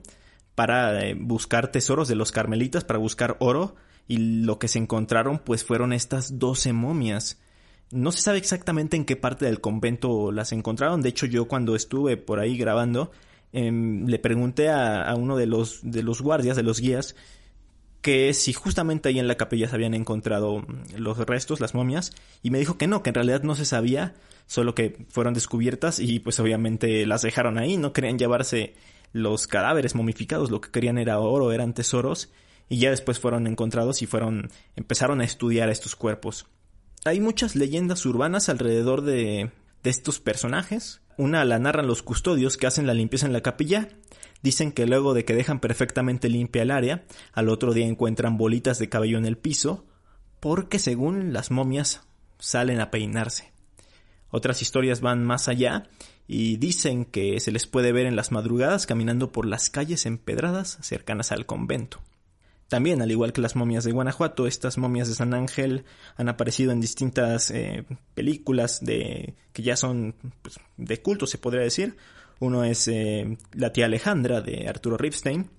para 0.56 1.06
eh, 1.06 1.16
buscar 1.20 1.72
tesoros 1.72 2.08
de 2.08 2.16
los 2.16 2.32
carmelitas, 2.32 2.84
para 2.84 3.00
buscar 3.00 3.36
oro, 3.40 3.76
y 4.08 4.44
lo 4.44 4.58
que 4.60 4.68
se 4.68 4.80
encontraron 4.80 5.40
pues 5.40 5.64
fueron 5.64 5.94
estas 5.94 6.40
doce 6.40 6.74
momias. 6.74 7.40
No 7.92 8.12
se 8.12 8.22
sabe 8.22 8.38
exactamente 8.38 8.98
en 8.98 9.06
qué 9.06 9.16
parte 9.16 9.46
del 9.46 9.62
convento 9.62 10.32
las 10.32 10.52
encontraron, 10.52 11.02
de 11.02 11.10
hecho 11.10 11.26
yo 11.26 11.48
cuando 11.48 11.76
estuve 11.76 12.18
por 12.18 12.40
ahí 12.40 12.58
grabando, 12.58 13.12
em, 13.52 14.06
le 14.08 14.20
pregunté 14.20 14.70
a, 14.70 15.14
uno 15.16 15.38
de 15.38 15.46
los, 15.46 15.80
de 15.84 16.04
los 16.04 16.22
guardias, 16.22 16.56
de 16.56 16.64
los 16.64 16.80
guías, 16.80 17.16
que 18.02 18.34
si 18.34 18.54
justamente 18.54 19.10
ahí 19.10 19.20
en 19.20 19.28
la 19.28 19.36
capilla 19.36 19.68
se 19.68 19.76
habían 19.76 19.96
encontrado 19.96 20.66
los 20.96 21.18
restos, 21.18 21.60
las 21.60 21.74
momias, 21.74 22.12
y 22.44 22.52
me 22.52 22.60
dijo 22.60 22.78
que 22.78 22.88
no, 22.88 23.02
que 23.02 23.10
en 23.10 23.16
realidad 23.16 23.44
no 23.44 23.56
se 23.56 23.66
sabía, 23.66 24.16
solo 24.46 24.76
que 24.76 25.06
fueron 25.10 25.34
descubiertas 25.34 26.00
y 26.00 26.20
pues 26.20 26.40
obviamente 26.40 27.06
las 27.08 27.24
dejaron 27.24 27.58
ahí, 27.58 27.78
no 27.78 27.94
querían 27.94 28.20
llevarse 28.20 28.76
los 29.16 29.48
cadáveres 29.48 29.96
momificados, 29.96 30.52
lo 30.52 30.60
que 30.60 30.72
querían 30.72 30.98
era 30.98 31.20
oro, 31.20 31.54
eran 31.54 31.74
tesoros, 31.74 32.34
y 32.68 32.80
ya 32.80 32.90
después 32.90 33.18
fueron 33.18 33.48
encontrados 33.48 34.02
y 34.02 34.08
fueron, 34.08 34.50
empezaron 34.76 35.22
a 35.22 35.24
estudiar 35.24 35.70
estos 35.70 35.96
cuerpos. 35.96 36.48
Hay 37.06 37.22
muchas 37.22 37.56
leyendas 37.56 38.06
urbanas 38.06 38.50
alrededor 38.50 39.04
de, 39.04 39.52
de 39.84 39.90
estos 39.90 40.20
personajes. 40.20 41.02
Una 41.18 41.46
la 41.46 41.60
narran 41.60 41.88
los 41.88 42.04
custodios 42.04 42.58
que 42.58 42.68
hacen 42.68 42.88
la 42.88 42.94
limpieza 42.94 43.26
en 43.26 43.32
la 43.32 43.40
capilla. 43.40 43.88
Dicen 44.44 44.74
que 44.74 44.86
luego 44.86 45.14
de 45.14 45.24
que 45.24 45.34
dejan 45.34 45.62
perfectamente 45.62 46.28
limpia 46.28 46.64
el 46.64 46.72
área, 46.72 47.06
al 47.32 47.48
otro 47.48 47.72
día 47.72 47.88
encuentran 47.88 48.38
bolitas 48.38 48.80
de 48.80 48.90
cabello 48.90 49.18
en 49.18 49.26
el 49.26 49.38
piso, 49.38 49.86
porque 50.42 50.78
según 50.78 51.32
las 51.32 51.52
momias 51.52 52.02
salen 52.38 52.82
a 52.82 52.92
peinarse. 52.92 53.54
Otras 54.30 54.62
historias 54.62 55.00
van 55.00 55.24
más 55.24 55.48
allá 55.48 55.88
y 56.28 56.58
dicen 56.58 57.06
que 57.06 57.40
se 57.40 57.52
les 57.52 57.68
puede 57.68 57.92
ver 57.92 58.06
en 58.06 58.16
las 58.16 58.32
madrugadas 58.32 58.88
caminando 58.88 59.32
por 59.32 59.46
las 59.46 59.70
calles 59.70 60.06
empedradas 60.06 60.78
cercanas 60.82 61.32
al 61.32 61.46
convento. 61.46 62.02
También, 62.68 63.02
al 63.02 63.12
igual 63.12 63.32
que 63.32 63.42
las 63.42 63.56
momias 63.56 63.84
de 63.84 63.92
Guanajuato, 63.92 64.48
estas 64.48 64.80
momias 64.80 65.08
de 65.08 65.14
San 65.14 65.36
Ángel 65.36 65.86
han 66.18 66.30
aparecido 66.30 66.72
en 66.72 66.82
distintas 66.82 67.52
eh, 67.52 67.86
películas 68.16 68.84
de 68.84 69.36
que 69.54 69.62
ya 69.62 69.76
son 69.76 70.16
pues, 70.42 70.60
de 70.78 71.02
culto, 71.02 71.28
se 71.28 71.38
podría 71.38 71.62
decir. 71.62 71.96
Uno 72.40 72.64
es 72.64 72.88
eh, 72.88 73.38
La 73.54 73.72
tía 73.72 73.86
Alejandra 73.86 74.42
de 74.42 74.68
Arturo 74.68 74.98
Ripstein 74.98 75.50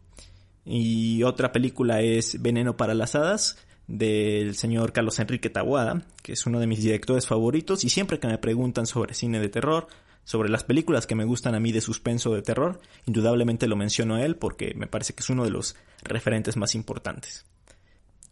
y 0.65 1.23
otra 1.23 1.53
película 1.53 2.03
es 2.03 2.43
Veneno 2.43 2.77
para 2.77 2.95
las 2.95 3.15
hadas 3.15 3.57
del 3.87 4.57
señor 4.57 4.93
Carlos 4.93 5.21
Enrique 5.21 5.49
Taguada, 5.49 6.03
que 6.23 6.33
es 6.33 6.45
uno 6.45 6.59
de 6.59 6.67
mis 6.67 6.83
directores 6.83 7.27
favoritos 7.27 7.85
y 7.85 7.89
siempre 7.89 8.19
que 8.19 8.27
me 8.27 8.39
preguntan 8.39 8.87
sobre 8.87 9.15
cine 9.15 9.39
de 9.39 9.49
terror, 9.49 9.87
sobre 10.27 10.49
las 10.49 10.65
películas 10.65 11.07
que 11.07 11.15
me 11.15 11.25
gustan 11.25 11.55
a 11.55 11.61
mí 11.61 11.71
de 11.71 11.81
suspenso 11.81 12.35
de 12.35 12.43
terror, 12.43 12.81
indudablemente 13.07 13.69
lo 13.69 13.77
menciono 13.77 14.17
a 14.17 14.25
él 14.25 14.35
porque 14.35 14.75
me 14.75 14.89
parece 14.89 15.15
que 15.15 15.23
es 15.23 15.31
uno 15.31 15.45
de 15.45 15.51
los 15.51 15.77
referentes 16.03 16.57
más 16.57 16.75
importantes. 16.75 17.47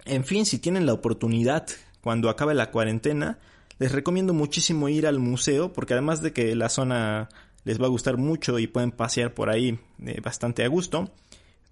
En 0.04 0.24
fin, 0.24 0.44
si 0.44 0.58
tienen 0.58 0.86
la 0.86 0.92
oportunidad 0.92 1.68
cuando 2.00 2.28
acabe 2.28 2.52
la 2.52 2.72
cuarentena, 2.72 3.38
les 3.78 3.92
recomiendo 3.92 4.34
muchísimo 4.34 4.88
ir 4.88 5.06
al 5.06 5.20
museo 5.20 5.72
porque 5.72 5.94
además 5.94 6.20
de 6.20 6.32
que 6.32 6.56
la 6.56 6.68
zona 6.68 7.28
les 7.62 7.80
va 7.80 7.86
a 7.86 7.90
gustar 7.90 8.16
mucho 8.16 8.58
y 8.58 8.66
pueden 8.66 8.90
pasear 8.90 9.32
por 9.32 9.48
ahí 9.48 9.78
eh, 10.04 10.20
bastante 10.20 10.64
a 10.64 10.68
gusto, 10.68 11.12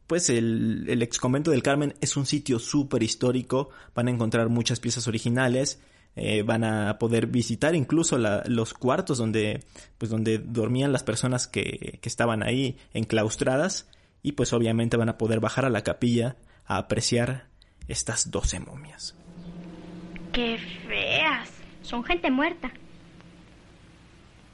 pues 0.06 0.30
el, 0.30 0.84
el 0.88 1.02
ex 1.02 1.18
convento 1.18 1.50
del 1.50 1.64
Carmen 1.64 1.94
es 2.00 2.16
un 2.16 2.26
sitio 2.26 2.60
súper 2.60 3.02
histórico, 3.02 3.70
van 3.92 4.06
a 4.06 4.12
encontrar 4.12 4.50
muchas 4.50 4.78
piezas 4.78 5.08
originales, 5.08 5.80
eh, 6.14 6.42
van 6.42 6.64
a 6.64 6.98
poder 6.98 7.26
visitar 7.26 7.74
incluso 7.74 8.18
los 8.18 8.74
cuartos 8.74 9.18
donde, 9.18 9.64
pues 9.98 10.10
donde 10.10 10.38
dormían 10.38 10.92
las 10.92 11.02
personas 11.02 11.46
que, 11.46 11.98
que 12.00 12.08
estaban 12.08 12.42
ahí 12.42 12.76
enclaustradas 12.92 13.88
y 14.22 14.32
pues 14.32 14.52
obviamente 14.52 14.96
van 14.96 15.08
a 15.08 15.18
poder 15.18 15.40
bajar 15.40 15.64
a 15.64 15.70
la 15.70 15.82
capilla 15.82 16.36
a 16.66 16.76
apreciar 16.76 17.46
estas 17.88 18.30
doce 18.30 18.60
momias. 18.60 19.16
¡Qué 20.32 20.58
feas! 20.86 21.50
Son 21.82 22.04
gente 22.04 22.30
muerta. 22.30 22.72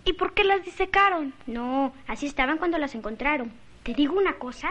¿Y 0.04 0.14
por 0.14 0.32
qué 0.32 0.42
las 0.42 0.64
disecaron? 0.64 1.34
No, 1.46 1.92
así 2.06 2.26
estaban 2.26 2.58
cuando 2.58 2.78
las 2.78 2.94
encontraron. 2.94 3.52
Te 3.82 3.94
digo 3.94 4.16
una 4.16 4.38
cosa, 4.38 4.70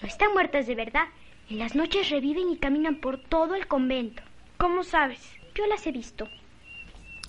no 0.00 0.08
están 0.08 0.32
muertas 0.32 0.66
de 0.66 0.74
verdad. 0.74 1.04
En 1.50 1.58
las 1.58 1.74
noches 1.74 2.10
reviven 2.10 2.48
y 2.50 2.58
caminan 2.58 2.96
por 2.96 3.20
todo 3.20 3.54
el 3.54 3.66
convento. 3.66 4.22
¿Cómo 4.56 4.82
sabes? 4.84 5.37
Yo 5.58 5.66
las 5.66 5.84
he 5.88 5.90
visto. 5.90 6.28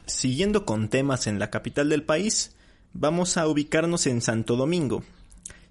Siguiendo 0.06 0.64
con 0.64 0.90
temas 0.90 1.26
en 1.26 1.40
la 1.40 1.50
capital 1.50 1.90
del 1.90 2.04
país, 2.04 2.56
vamos 2.94 3.38
a 3.38 3.48
ubicarnos 3.48 4.06
en 4.06 4.22
Santo 4.22 4.56
Domingo. 4.56 5.04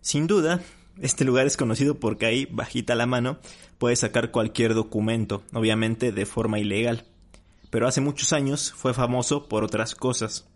Sin 0.01 0.27
duda, 0.27 0.61
este 1.01 1.25
lugar 1.25 1.47
es 1.47 1.57
conocido 1.57 2.01
porque 2.01 2.27
ahí, 2.27 2.49
bajita 2.51 2.97
la 2.97 3.07
mano, 3.07 3.38
puedes 3.79 4.01
sacar 4.01 4.33
cualquier 4.33 4.75
documento, 4.75 5.44
obviamente 5.55 6.11
de 6.11 6.27
forma 6.27 6.59
ilegal. 6.59 7.05
Pero 7.71 7.87
hace 7.87 8.01
muchos 8.01 8.33
años 8.33 8.73
fue 8.73 8.92
famoso 8.92 9.49
por 9.49 9.62
otras 9.62 9.94
cosas. 9.94 10.49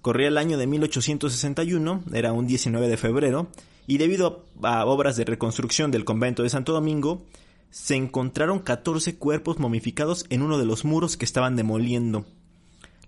Corría 0.00 0.28
el 0.28 0.38
año 0.38 0.56
de 0.56 0.66
1861, 0.66 2.04
era 2.14 2.32
un 2.32 2.46
19 2.46 2.88
de 2.88 2.96
febrero, 2.96 3.48
y 3.86 3.98
debido 3.98 4.46
a 4.62 4.86
obras 4.86 5.18
de 5.18 5.26
reconstrucción 5.26 5.90
del 5.90 6.06
convento 6.06 6.42
de 6.42 6.48
Santo 6.48 6.72
Domingo, 6.72 7.26
se 7.70 7.94
encontraron 7.94 8.58
14 8.58 9.16
cuerpos 9.16 9.58
momificados 9.58 10.26
en 10.28 10.42
uno 10.42 10.58
de 10.58 10.66
los 10.66 10.84
muros 10.84 11.16
que 11.16 11.24
estaban 11.24 11.56
demoliendo. 11.56 12.26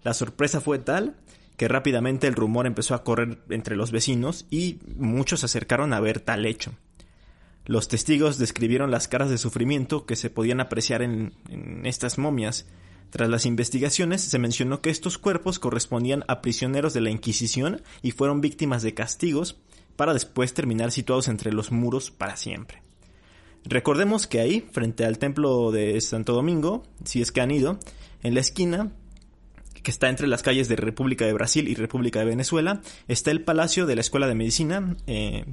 La 0.04 0.14
sorpresa 0.14 0.60
fue 0.60 0.78
tal 0.78 1.16
que 1.56 1.68
rápidamente 1.68 2.26
el 2.26 2.34
rumor 2.34 2.66
empezó 2.66 2.94
a 2.94 3.04
correr 3.04 3.42
entre 3.50 3.76
los 3.76 3.92
vecinos 3.92 4.46
y 4.50 4.78
muchos 4.96 5.40
se 5.40 5.46
acercaron 5.46 5.92
a 5.92 6.00
ver 6.00 6.20
tal 6.20 6.46
hecho. 6.46 6.72
Los 7.64 7.88
testigos 7.88 8.38
describieron 8.38 8.90
las 8.90 9.06
caras 9.06 9.30
de 9.30 9.38
sufrimiento 9.38 10.04
que 10.04 10.16
se 10.16 10.30
podían 10.30 10.60
apreciar 10.60 11.02
en, 11.02 11.34
en 11.48 11.86
estas 11.86 12.18
momias. 12.18 12.66
Tras 13.10 13.28
las 13.28 13.46
investigaciones 13.46 14.22
se 14.22 14.38
mencionó 14.38 14.80
que 14.80 14.90
estos 14.90 15.18
cuerpos 15.18 15.58
correspondían 15.58 16.24
a 16.26 16.40
prisioneros 16.40 16.94
de 16.94 17.02
la 17.02 17.10
Inquisición 17.10 17.82
y 18.00 18.10
fueron 18.10 18.40
víctimas 18.40 18.82
de 18.82 18.94
castigos 18.94 19.58
para 19.94 20.14
después 20.14 20.54
terminar 20.54 20.90
situados 20.90 21.28
entre 21.28 21.52
los 21.52 21.70
muros 21.70 22.10
para 22.10 22.36
siempre. 22.36 22.82
Recordemos 23.64 24.26
que 24.26 24.40
ahí, 24.40 24.66
frente 24.72 25.04
al 25.04 25.18
templo 25.18 25.70
de 25.70 26.00
Santo 26.00 26.32
Domingo, 26.32 26.82
si 27.04 27.22
es 27.22 27.30
que 27.30 27.40
han 27.40 27.50
ido, 27.50 27.78
en 28.22 28.34
la 28.34 28.40
esquina, 28.40 28.92
que 29.82 29.90
está 29.90 30.08
entre 30.08 30.26
las 30.26 30.42
calles 30.42 30.68
de 30.68 30.76
República 30.76 31.26
de 31.26 31.32
Brasil 31.32 31.68
y 31.68 31.74
República 31.74 32.20
de 32.20 32.26
Venezuela, 32.26 32.82
está 33.08 33.30
el 33.30 33.42
Palacio 33.42 33.86
de 33.86 33.94
la 33.94 34.00
Escuela 34.00 34.26
de 34.26 34.34
Medicina, 34.34 34.96
eh, 35.06 35.44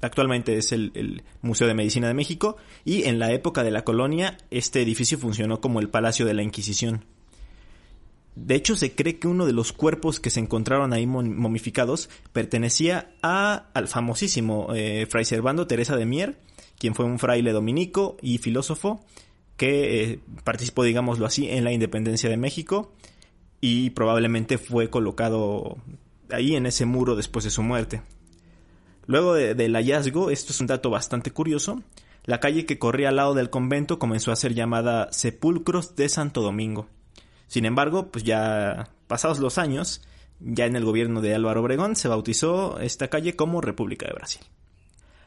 actualmente 0.00 0.56
es 0.56 0.72
el, 0.72 0.92
el, 0.94 1.22
Museo 1.40 1.66
de 1.66 1.74
Medicina 1.74 2.08
de 2.08 2.14
México 2.14 2.56
y 2.84 3.04
en 3.04 3.18
la 3.18 3.32
época 3.32 3.62
de 3.62 3.70
la 3.70 3.84
colonia 3.84 4.36
este 4.50 4.82
edificio 4.82 5.18
funcionó 5.18 5.60
como 5.60 5.80
el 5.80 5.88
Palacio 5.88 6.26
de 6.26 6.34
la 6.34 6.42
Inquisición. 6.42 7.04
De 8.36 8.56
hecho, 8.56 8.74
se 8.74 8.94
cree 8.94 9.18
que 9.18 9.28
uno 9.28 9.46
de 9.46 9.52
los 9.52 9.72
cuerpos 9.72 10.18
que 10.18 10.30
se 10.30 10.40
encontraron 10.40 10.92
ahí 10.92 11.06
momificados 11.06 12.10
pertenecía 12.32 13.14
a, 13.22 13.68
al 13.74 13.86
famosísimo 13.86 14.68
eh, 14.74 15.06
Fray 15.08 15.24
Servando 15.24 15.68
Teresa 15.68 15.96
de 15.96 16.04
Mier, 16.04 16.36
quien 16.78 16.94
fue 16.94 17.04
un 17.04 17.18
fraile 17.18 17.52
dominico 17.52 18.16
y 18.20 18.38
filósofo 18.38 19.04
que 19.56 20.02
eh, 20.02 20.20
participó, 20.42 20.84
digámoslo 20.84 21.26
así, 21.26 21.48
en 21.48 21.64
la 21.64 21.72
independencia 21.72 22.28
de 22.28 22.36
México 22.36 22.92
y 23.60 23.90
probablemente 23.90 24.58
fue 24.58 24.90
colocado 24.90 25.78
ahí 26.30 26.56
en 26.56 26.66
ese 26.66 26.86
muro 26.86 27.16
después 27.16 27.44
de 27.44 27.50
su 27.50 27.62
muerte. 27.62 28.02
Luego 29.06 29.34
del 29.34 29.74
hallazgo, 29.74 30.30
esto 30.30 30.52
es 30.52 30.60
un 30.60 30.66
dato 30.66 30.90
bastante 30.90 31.30
curioso, 31.30 31.82
la 32.24 32.40
calle 32.40 32.64
que 32.64 32.78
corría 32.78 33.10
al 33.10 33.16
lado 33.16 33.34
del 33.34 33.50
convento 33.50 33.98
comenzó 33.98 34.32
a 34.32 34.36
ser 34.36 34.54
llamada 34.54 35.08
Sepulcros 35.12 35.94
de 35.94 36.08
Santo 36.08 36.40
Domingo. 36.40 36.88
Sin 37.46 37.66
embargo, 37.66 38.10
pues 38.10 38.24
ya 38.24 38.88
pasados 39.06 39.40
los 39.40 39.58
años, 39.58 40.02
ya 40.40 40.64
en 40.64 40.74
el 40.74 40.84
gobierno 40.84 41.20
de 41.20 41.34
Álvaro 41.34 41.60
Obregón 41.60 41.96
se 41.96 42.08
bautizó 42.08 42.80
esta 42.80 43.08
calle 43.08 43.36
como 43.36 43.60
República 43.60 44.06
de 44.06 44.14
Brasil. 44.14 44.42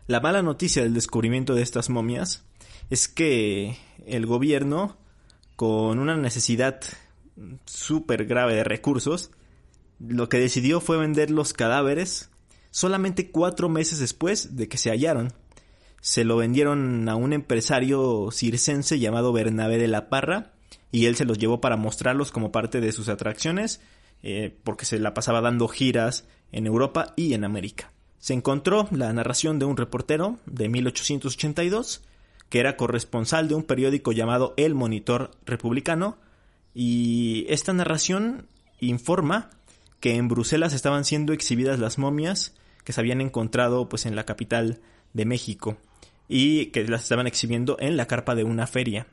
La 0.08 0.22
mala 0.22 0.42
noticia 0.42 0.84
del 0.84 0.94
descubrimiento 0.94 1.54
de 1.54 1.62
estas 1.62 1.90
momias 1.90 2.46
es 2.90 3.10
que 3.10 3.78
el 4.06 4.26
gobierno, 4.26 4.96
con 5.58 6.00
una 6.00 6.16
necesidad 6.16 6.80
súper 7.66 8.26
grave 8.26 8.56
de 8.56 8.64
recursos, 8.64 9.32
lo 10.00 10.30
que 10.30 10.40
decidió 10.40 10.80
fue 10.80 10.98
vender 10.98 11.30
los 11.30 11.52
cadáveres 11.52 12.30
solamente 12.72 13.32
cuatro 13.32 13.68
meses 13.68 14.00
después 14.00 14.56
de 14.56 14.70
que 14.70 14.78
se 14.78 14.92
hallaron. 14.92 15.34
Se 16.00 16.24
lo 16.24 16.38
vendieron 16.38 17.10
a 17.10 17.18
un 17.18 17.34
empresario 17.34 18.30
circense 18.32 19.00
llamado 19.00 19.34
Bernabé 19.34 19.78
de 19.78 19.90
la 19.90 20.08
Parra 20.08 20.54
y 20.90 21.08
él 21.08 21.18
se 21.18 21.26
los 21.26 21.38
llevó 21.38 21.60
para 21.60 21.76
mostrarlos 21.76 22.32
como 22.32 22.54
parte 22.54 22.80
de 22.80 22.94
sus 22.94 23.10
atracciones 23.10 23.82
eh, 24.24 24.58
porque 24.64 24.86
se 24.86 25.00
la 25.00 25.14
pasaba 25.14 25.42
dando 25.42 25.68
giras 25.68 26.26
en 26.54 26.66
Europa 26.66 27.14
y 27.18 27.34
en 27.34 27.44
América. 27.44 27.92
Se 28.28 28.34
encontró 28.34 28.90
la 28.92 29.14
narración 29.14 29.58
de 29.58 29.64
un 29.64 29.78
reportero 29.78 30.38
de 30.48 30.68
1882 30.68 32.02
que 32.50 32.60
era 32.60 32.76
corresponsal 32.76 33.48
de 33.48 33.56
un 33.56 33.64
periódico 33.64 34.12
llamado 34.12 34.54
El 34.58 34.76
Monitor 34.76 35.32
Republicano 35.46 36.18
y 36.76 37.46
esta 37.48 37.72
narración 37.72 38.46
informa 38.82 39.50
que 40.02 40.16
en 40.16 40.28
Bruselas 40.28 40.74
estaban 40.74 41.06
siendo 41.06 41.32
exhibidas 41.32 41.80
las 41.80 41.98
momias 41.98 42.54
que 42.84 42.92
se 42.92 43.00
habían 43.00 43.22
encontrado 43.22 43.88
pues 43.88 44.06
en 44.06 44.18
la 44.18 44.26
capital 44.26 44.82
de 45.14 45.24
México 45.24 45.78
y 46.28 46.66
que 46.72 46.84
las 46.84 47.04
estaban 47.04 47.28
exhibiendo 47.28 47.78
en 47.80 47.96
la 47.96 48.08
carpa 48.08 48.36
de 48.36 48.44
una 48.44 48.68
feria. 48.68 49.08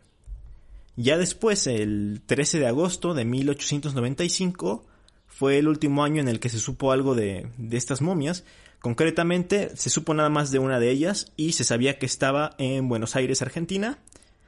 Ya 0.97 1.19
después, 1.19 1.69
el 1.69 2.21
13 2.27 2.59
de 2.59 2.67
agosto 2.67 3.15
de 3.15 3.25
1895, 3.25 4.85
fue 5.29 5.59
el 5.59 5.69
último 5.69 6.03
año 6.03 6.21
en 6.21 6.29
el 6.29 6.41
que 6.41 6.49
se 6.49 6.59
supo 6.59 6.91
algo 6.91 7.15
de, 7.15 7.49
de 7.59 7.77
estas 7.77 8.03
momias. 8.03 8.45
Concretamente, 8.85 9.75
se 9.77 9.89
supo 9.89 10.13
nada 10.13 10.29
más 10.29 10.51
de 10.51 10.59
una 10.59 10.79
de 10.79 10.91
ellas 10.91 11.33
y 11.39 11.53
se 11.53 11.65
sabía 11.65 11.99
que 11.99 12.05
estaba 12.05 12.55
en 12.59 12.87
Buenos 12.87 13.17
Aires, 13.17 13.41
Argentina. 13.41 13.99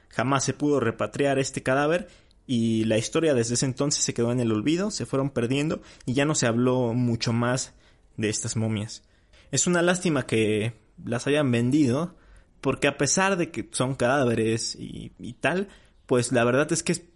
Jamás 0.09 0.43
se 0.43 0.53
pudo 0.53 0.79
repatriar 0.79 1.39
este 1.39 1.63
cadáver 1.63 2.07
y 2.45 2.83
la 2.83 2.99
historia 2.99 3.33
desde 3.33 3.55
ese 3.55 3.65
entonces 3.65 4.03
se 4.03 4.13
quedó 4.13 4.31
en 4.31 4.39
el 4.39 4.51
olvido, 4.51 4.91
se 4.91 5.07
fueron 5.07 5.31
perdiendo 5.31 5.81
y 6.05 6.13
ya 6.13 6.25
no 6.25 6.35
se 6.35 6.45
habló 6.45 6.93
mucho 6.93 7.33
más 7.33 7.73
de 8.15 8.29
estas 8.29 8.55
momias. 8.55 9.01
Es 9.49 9.65
una 9.65 9.81
lástima 9.81 10.27
que 10.27 10.73
las 11.03 11.25
hayan 11.25 11.49
vendido, 11.49 12.13
porque 12.61 12.87
a 12.87 12.99
pesar 12.99 13.37
de 13.37 13.49
que 13.49 13.67
son 13.71 13.95
cadáveres 13.95 14.77
y, 14.79 15.33
tal, 15.39 15.67
pues 16.05 16.31
la 16.31 16.43
verdad 16.43 16.71
es 16.71 16.83
que 16.83 17.09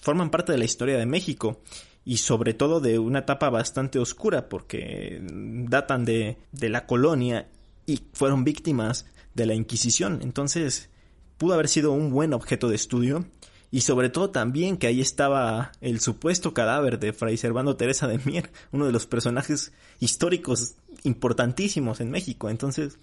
forman 0.00 0.30
parte 0.30 0.52
de 0.52 0.58
la 0.58 0.64
historia 0.64 0.96
de 0.96 1.06
México 1.06 1.60
y 2.08 2.16
sobre 2.16 2.54
todo 2.54 2.80
de 2.80 2.98
una 2.98 3.18
etapa 3.18 3.50
bastante 3.50 3.98
oscura 3.98 4.48
porque 4.48 5.20
datan 5.20 6.06
de, 6.06 6.38
de 6.52 6.70
la 6.70 6.86
colonia 6.86 7.50
y 7.84 8.00
fueron 8.14 8.44
víctimas 8.44 9.04
de 9.34 9.44
la 9.44 9.52
Inquisición. 9.52 10.20
Entonces 10.22 10.88
pudo 11.36 11.52
haber 11.52 11.68
sido 11.68 11.92
un 11.92 12.10
buen 12.10 12.32
objeto 12.32 12.70
de 12.70 12.76
estudio 12.76 13.26
y 13.70 13.82
sobre 13.82 14.08
todo 14.08 14.30
también 14.30 14.78
que 14.78 14.86
ahí 14.86 15.02
estaba 15.02 15.72
el 15.82 16.00
supuesto 16.00 16.54
cadáver 16.54 16.98
de 16.98 17.12
Fray 17.12 17.36
Servando 17.36 17.76
Teresa 17.76 18.08
de 18.08 18.18
Mier, 18.24 18.50
uno 18.72 18.86
de 18.86 18.92
los 18.92 19.06
personajes 19.06 19.74
históricos 20.00 20.76
importantísimos 21.02 22.00
en 22.00 22.10
México. 22.10 22.48
Entonces 22.48 22.98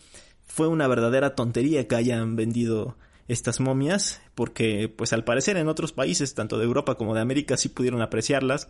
fue 0.48 0.68
una 0.68 0.88
verdadera 0.88 1.36
tontería 1.36 1.88
que 1.88 1.96
hayan 1.96 2.36
vendido 2.36 2.98
estas 3.28 3.60
momias, 3.60 4.22
porque 4.36 4.88
pues 4.90 5.14
al 5.14 5.24
parecer 5.24 5.58
en 5.58 5.68
otros 5.68 5.92
países, 5.94 6.36
tanto 6.36 6.58
de 6.58 6.66
Europa 6.66 6.96
como 6.96 7.16
de 7.16 7.22
América, 7.22 7.58
sí 7.58 7.70
pudieron 7.70 8.02
apreciarlas 8.02 8.68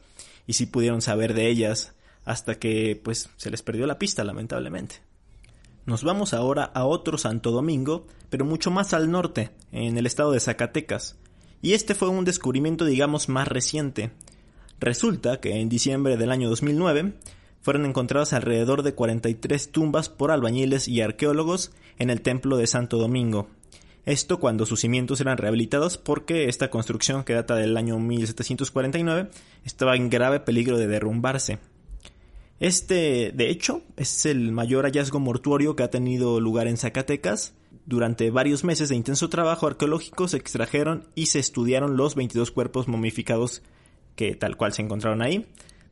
y 0.48 0.54
sí 0.54 0.65
pudieron 0.65 1.02
saber 1.02 1.34
de 1.34 1.50
ellas 1.50 1.94
hasta 2.24 2.56
que 2.56 3.00
pues 3.04 3.30
se 3.38 3.52
les 3.52 3.62
perdió 3.62 3.86
la 3.86 4.00
pista 4.00 4.24
lamentablemente. 4.24 5.02
Nos 5.86 6.04
vamos 6.04 6.34
ahora 6.34 6.63
a 6.63 6.86
otro 6.86 7.18
Santo 7.18 7.52
Domingo, 7.52 8.08
pero 8.30 8.44
mucho 8.44 8.72
más 8.72 8.94
al 8.94 9.12
norte, 9.12 9.52
en 9.72 9.98
el 9.98 10.08
estado 10.08 10.32
de 10.32 10.39
Zacatecas, 10.39 11.15
y 11.62 11.74
este 11.74 11.94
fue 11.94 12.10
un 12.10 12.26
descubrimiento 12.26 12.86
digamos 12.86 13.30
más 13.30 13.48
reciente. 13.48 14.12
Resulta 14.80 15.39
que 15.39 15.60
en 15.60 15.70
diciembre 15.70 16.18
del 16.18 16.32
año 16.32 16.50
2009 16.50 17.13
fueron 17.62 17.86
encontradas 17.86 18.34
alrededor 18.34 18.84
de 18.84 18.94
43 18.94 19.72
tumbas 19.72 20.10
por 20.10 20.32
albañiles 20.32 20.88
y 20.88 21.02
arqueólogos 21.02 21.72
en 21.98 22.10
el 22.10 22.22
templo 22.22 22.58
de 22.58 22.68
Santo 22.68 22.98
Domingo, 22.98 23.48
esto 24.06 24.39
cuando 24.39 24.65
sus 24.65 24.82
cimientos 24.82 25.20
eran 25.20 25.38
rehabilitados 25.38 25.98
porque 25.98 26.48
esta 26.48 26.70
construcción 26.70 27.24
que 27.24 27.34
data 27.34 27.56
del 27.56 27.76
año 27.76 28.00
1749 28.00 29.30
estaba 29.63 29.96
en 29.96 30.10
grave 30.10 30.39
peligro 30.39 30.78
de 30.78 30.88
derrumbarse. 30.88 31.60
Este, 32.60 33.32
de 33.34 33.50
hecho, 33.50 33.82
es 33.98 34.26
el 34.26 34.52
mayor 34.52 34.86
hallazgo 34.86 35.20
mortuorio 35.20 35.76
que 35.76 35.84
ha 35.84 35.89
tenido 35.89 36.39
lugar 36.39 36.68
en 36.68 36.78
Zacatecas. 36.78 37.54
Durante 37.86 38.32
varios 38.32 38.63
meses 38.63 38.89
de 38.89 38.96
intenso 38.96 39.30
trabajo 39.30 39.68
arqueológico 39.68 40.28
se 40.28 40.38
extrajeron 40.38 41.08
y 41.15 41.28
se 41.28 41.39
estudiaron 41.39 41.98
los 41.98 42.15
22 42.15 42.52
cuerpos 42.52 42.88
momificados 42.88 43.62
que 44.15 44.36
tal 44.36 44.56
cual 44.56 44.74
se 44.74 44.82
encontraron 44.82 45.22
ahí, 45.22 45.46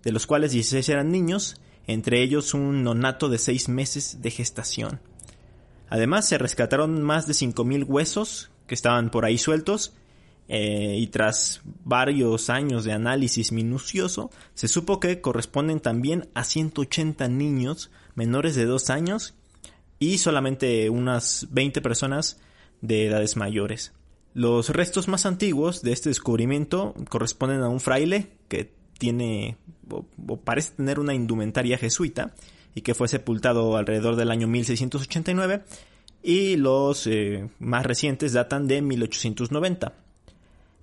de 0.04 0.12
los 0.12 0.26
cuales 0.26 0.54
16 0.54 0.88
eran 0.89 1.12
niños, 1.12 1.60
entre 1.88 2.21
ellos 2.21 2.54
un 2.54 2.84
nonato 2.84 3.28
de 3.28 3.38
6 3.38 3.69
meses 3.69 4.21
de 4.21 4.32
gestación. 4.32 5.02
Además, 5.93 6.27
se 6.27 6.39
rescataron 6.39 7.03
más 7.03 7.27
de 7.27 7.34
5.000 7.34 7.86
huesos 7.88 8.49
que 8.65 8.73
estaban 8.73 9.12
por 9.12 9.25
ahí 9.25 9.38
sueltos 9.38 9.93
eh, 10.47 10.95
y 10.97 11.06
tras 11.06 11.62
varios 11.86 12.49
años 12.49 12.84
de 12.84 12.93
análisis 12.93 13.51
minucioso, 13.51 14.32
se 14.56 14.67
supo 14.67 14.99
que 14.99 15.21
corresponden 15.21 15.82
también 15.82 16.29
a 16.34 16.45
180 16.45 17.27
niños 17.27 17.91
menores 18.15 18.56
de 18.56 18.65
2 18.65 18.89
años 18.89 19.36
y 19.99 20.17
solamente 20.17 20.89
unas 20.89 21.45
20 21.51 21.79
personas 21.82 22.41
de 22.82 23.06
edades 23.06 23.38
mayores. 23.38 23.93
Los 24.34 24.69
restos 24.69 25.08
más 25.08 25.27
antiguos 25.27 25.84
de 25.84 25.91
este 25.91 26.10
descubrimiento 26.10 26.95
corresponden 27.08 27.62
a 27.62 27.69
un 27.69 27.79
fraile 27.79 28.32
que 28.47 28.73
tiene 28.97 29.58
o 29.91 30.38
parece 30.38 30.71
tener 30.71 30.99
una 30.99 31.13
indumentaria 31.13 31.77
jesuita 31.77 32.34
y 32.75 32.81
que 32.81 32.93
fue 32.93 33.07
sepultado 33.07 33.77
alrededor 33.77 34.15
del 34.15 34.31
año 34.31 34.47
1689 34.47 35.63
y 36.23 36.55
los 36.55 37.05
eh, 37.07 37.49
más 37.59 37.86
recientes 37.86 38.33
datan 38.33 38.67
de 38.67 38.81
1890. 38.81 39.93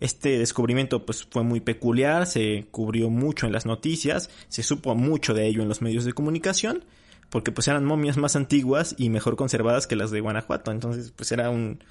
Este 0.00 0.38
descubrimiento 0.38 1.05
pues 1.05 1.24
fue 1.24 1.42
muy 1.42 1.61
peculiar, 1.61 2.26
se 2.26 2.66
cubrió 2.70 3.11
mucho 3.11 3.46
en 3.46 3.53
las 3.53 3.66
noticias, 3.66 4.31
se 4.48 4.62
supo 4.62 4.94
mucho 4.94 5.35
de 5.35 5.46
ello 5.46 5.62
en 5.62 5.68
los 5.68 5.83
medios 5.83 6.05
de 6.05 6.12
comunicación, 6.12 6.85
porque 7.29 7.53
pues 7.53 7.68
eran 7.68 7.85
momias 7.85 8.16
más 8.16 8.37
antiguas 8.37 8.94
y 8.96 9.11
mejor 9.11 9.37
conservadas 9.37 9.87
que 9.87 9.96
las 9.96 10.11
de 10.11 10.20
Guanajuato, 10.20 10.70
entonces 10.70 11.12
pues 11.14 11.33
era 11.33 11.50
un, 11.50 11.83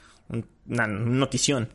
una 0.67 0.87
notición. 0.87 1.69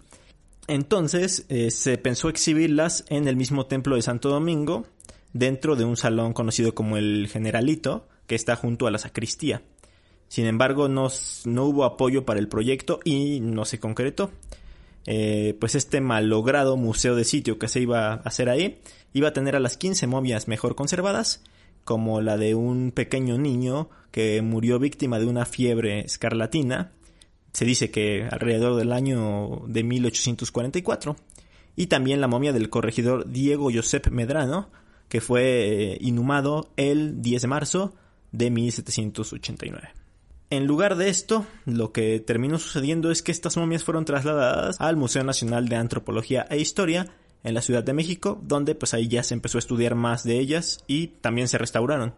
Entonces 0.66 1.44
eh, 1.48 1.70
se 1.70 1.98
pensó 1.98 2.28
exhibirlas 2.28 3.04
en 3.08 3.28
el 3.28 3.36
mismo 3.36 3.66
templo 3.66 3.96
de 3.96 4.02
Santo 4.02 4.28
Domingo, 4.28 4.86
dentro 5.32 5.76
de 5.76 5.84
un 5.84 5.96
salón 5.96 6.32
conocido 6.32 6.74
como 6.74 6.96
el 6.96 7.28
Generalito, 7.30 8.08
que 8.26 8.34
está 8.34 8.56
junto 8.56 8.86
a 8.86 8.90
la 8.90 8.98
sacristía. 8.98 9.62
Sin 10.28 10.46
embargo, 10.46 10.88
no, 10.88 11.08
no 11.44 11.64
hubo 11.64 11.84
apoyo 11.84 12.24
para 12.24 12.40
el 12.40 12.48
proyecto 12.48 13.00
y 13.04 13.40
no 13.40 13.64
se 13.64 13.78
concretó. 13.78 14.30
Eh, 15.06 15.56
pues 15.60 15.74
este 15.74 16.00
malogrado 16.00 16.76
museo 16.76 17.14
de 17.14 17.24
sitio 17.24 17.58
que 17.58 17.68
se 17.68 17.80
iba 17.80 18.12
a 18.12 18.14
hacer 18.14 18.48
ahí 18.48 18.80
iba 19.12 19.28
a 19.28 19.32
tener 19.34 19.54
a 19.54 19.60
las 19.60 19.76
15 19.76 20.06
momias 20.06 20.48
mejor 20.48 20.74
conservadas, 20.74 21.42
como 21.84 22.20
la 22.20 22.36
de 22.38 22.54
un 22.54 22.90
pequeño 22.90 23.36
niño 23.38 23.90
que 24.10 24.40
murió 24.42 24.78
víctima 24.78 25.18
de 25.18 25.26
una 25.26 25.44
fiebre 25.44 26.00
escarlatina, 26.00 26.92
se 27.52 27.64
dice 27.64 27.90
que 27.90 28.26
alrededor 28.30 28.76
del 28.76 28.92
año 28.92 29.62
de 29.68 29.84
1844, 29.84 31.16
y 31.76 31.86
también 31.86 32.20
la 32.20 32.28
momia 32.28 32.52
del 32.52 32.70
corregidor 32.70 33.30
Diego 33.30 33.70
Josep 33.72 34.08
Medrano, 34.08 34.70
que 35.08 35.20
fue 35.20 35.42
eh, 35.92 35.98
inhumado 36.00 36.70
el 36.76 37.22
10 37.22 37.42
de 37.42 37.48
marzo 37.48 37.94
de 38.36 38.50
1789. 38.50 39.88
En 40.50 40.66
lugar 40.66 40.96
de 40.96 41.08
esto, 41.08 41.46
lo 41.64 41.92
que 41.92 42.20
terminó 42.20 42.58
sucediendo 42.58 43.10
es 43.10 43.22
que 43.22 43.32
estas 43.32 43.56
momias 43.56 43.84
fueron 43.84 44.04
trasladadas 44.04 44.80
al 44.80 44.96
Museo 44.96 45.24
Nacional 45.24 45.68
de 45.68 45.76
Antropología 45.76 46.46
e 46.50 46.58
Historia 46.58 47.06
en 47.44 47.54
la 47.54 47.62
Ciudad 47.62 47.84
de 47.84 47.92
México, 47.92 48.40
donde 48.42 48.74
pues 48.74 48.94
ahí 48.94 49.08
ya 49.08 49.22
se 49.22 49.34
empezó 49.34 49.58
a 49.58 49.60
estudiar 49.60 49.94
más 49.94 50.24
de 50.24 50.38
ellas 50.38 50.84
y 50.86 51.08
también 51.08 51.48
se 51.48 51.58
restauraron. 51.58 52.14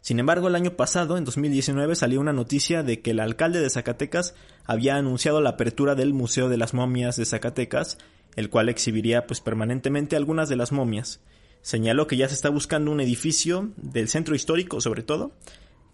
Sin 0.00 0.18
embargo, 0.18 0.48
el 0.48 0.54
año 0.54 0.72
pasado, 0.72 1.18
en 1.18 1.24
2019, 1.24 1.94
salió 1.94 2.20
una 2.20 2.32
noticia 2.32 2.82
de 2.82 3.02
que 3.02 3.10
el 3.10 3.20
alcalde 3.20 3.60
de 3.60 3.68
Zacatecas 3.68 4.34
había 4.64 4.96
anunciado 4.96 5.40
la 5.40 5.50
apertura 5.50 5.94
del 5.94 6.14
Museo 6.14 6.48
de 6.48 6.56
las 6.56 6.72
Momias 6.72 7.16
de 7.16 7.26
Zacatecas, 7.26 7.98
el 8.36 8.48
cual 8.48 8.68
exhibiría 8.68 9.26
pues 9.26 9.40
permanentemente 9.40 10.16
algunas 10.16 10.48
de 10.48 10.56
las 10.56 10.72
momias. 10.72 11.20
Señaló 11.62 12.06
que 12.06 12.16
ya 12.16 12.28
se 12.28 12.34
está 12.34 12.48
buscando 12.48 12.90
un 12.90 13.00
edificio 13.00 13.70
del 13.76 14.08
centro 14.08 14.34
histórico 14.34 14.80
sobre 14.80 15.02
todo, 15.02 15.32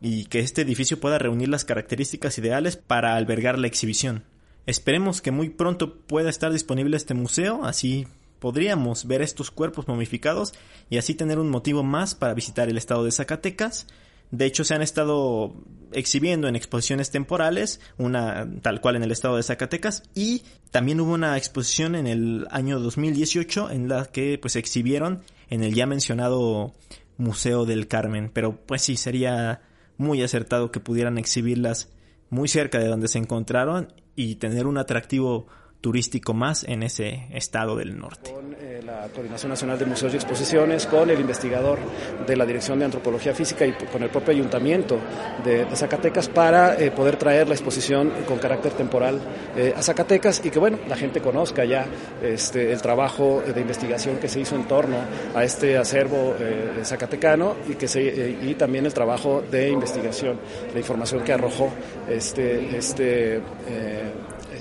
y 0.01 0.27
que 0.27 0.41
este 0.41 0.63
edificio 0.63 1.01
pueda 1.01 1.19
reunir 1.19 1.49
las 1.49 1.65
características 1.65 2.39
ideales 2.39 2.77
para 2.77 3.17
albergar 3.17 3.59
la 3.59 3.67
exhibición. 3.67 4.25
Esperemos 4.67 5.23
que 5.23 5.31
muy 5.31 5.51
pronto 5.51 5.97
pueda 6.01 6.29
estar 6.29 6.53
disponible 6.53 6.97
este 6.97 7.15
museo, 7.15 7.65
así 7.65 8.07
podríamos 8.41 9.07
ver 9.07 9.23
estos 9.23 9.51
cuerpos 9.51 9.89
momificados 9.89 10.53
y 10.91 10.99
así 10.99 11.15
tener 11.15 11.39
un 11.39 11.49
motivo 11.49 11.83
más 11.83 12.15
para 12.15 12.35
visitar 12.35 12.69
el 12.69 12.77
estado 12.77 13.05
de 13.05 13.13
Zacatecas. 13.13 13.87
De 14.31 14.45
hecho, 14.45 14.65
se 14.65 14.75
han 14.75 14.83
estado 14.83 15.55
exhibiendo 15.93 16.49
en 16.49 16.57
exposiciones 16.57 17.11
temporales, 17.11 17.81
una 17.97 18.49
tal 18.61 18.81
cual 18.81 18.97
en 18.97 19.05
el 19.05 19.13
estado 19.13 19.37
de 19.37 19.45
Zacatecas, 19.45 20.03
y 20.15 20.43
también 20.73 21.01
hubo 21.01 21.15
una 21.15 21.37
exposición 21.37 21.95
en 21.95 22.09
el 22.09 22.47
año 22.51 22.81
2018 22.81 23.71
en 23.71 23.89
la 23.89 24.07
que 24.07 24.37
pues 24.39 24.57
exhibieron 24.57 25.23
en 25.49 25.63
el 25.63 25.75
ya 25.75 25.87
mencionado 25.87 26.75
Museo 27.19 27.65
del 27.65 27.89
Carmen. 27.89 28.31
Pero 28.33 28.57
pues 28.67 28.83
sí, 28.83 28.97
sería 28.97 29.63
muy 29.97 30.23
acertado 30.23 30.71
que 30.71 30.81
pudieran 30.81 31.19
exhibirlas 31.19 31.91
muy 32.31 32.49
cerca 32.49 32.79
de 32.79 32.89
donde 32.89 33.09
se 33.09 33.19
encontraron 33.19 33.93
y 34.15 34.37
tener 34.37 34.67
un 34.67 34.79
atractivo 34.79 35.47
turístico 35.87 36.35
más 36.35 36.65
en 36.65 36.83
ese 36.83 37.29
estado 37.31 37.77
del 37.77 37.97
norte. 37.97 38.33
Con 38.33 38.57
eh, 38.59 38.81
la 38.85 39.07
Coordinación 39.15 39.51
Nacional 39.51 39.79
de 39.79 39.87
Museos 39.87 40.13
y 40.15 40.17
Exposiciones, 40.17 40.85
con 40.85 41.09
el 41.11 41.21
investigador 41.21 41.79
de 42.27 42.35
la 42.35 42.45
Dirección 42.45 42.81
de 42.81 42.87
Antropología 42.87 43.33
Física 43.33 43.65
y 43.65 43.73
con 43.73 44.03
el 44.03 44.11
propio 44.11 44.35
Ayuntamiento 44.35 44.99
de, 45.45 45.65
Zacatecas 45.77 46.29
para 46.29 46.75
eh, 46.75 46.91
poder 46.91 47.15
traer 47.15 47.47
la 47.47 47.55
exposición 47.55 48.11
con 48.27 48.39
carácter 48.39 48.73
temporal 48.73 49.21
eh, 49.57 49.75
a 49.77 49.81
Zacatecas 49.81 50.45
y 50.45 50.51
que 50.51 50.59
bueno, 50.59 50.77
la 50.89 50.97
gente 50.97 51.21
conozca 51.21 51.65
ya 51.65 51.87
este, 52.21 52.73
el 52.73 52.83
trabajo 52.83 53.45
de 53.47 53.61
investigación 53.61 54.17
que 54.17 54.27
se 54.27 54.41
hizo 54.41 54.57
en 54.57 54.65
torno 54.65 54.97
a 55.37 55.45
este 55.45 55.79
acervo 55.79 56.35
zacatecano 56.83 57.55
y, 57.69 57.75
que 57.75 57.87
se, 57.87 58.03
y 58.43 58.57
también 58.57 58.87
el 58.87 58.93
trabajo 58.93 59.45
de 59.49 59.71
investigación, 59.71 60.37
la 60.73 60.81
información 60.81 61.23
que 61.23 61.33
arrojó 61.33 61.73
este, 62.09 62.77
este 62.77 63.41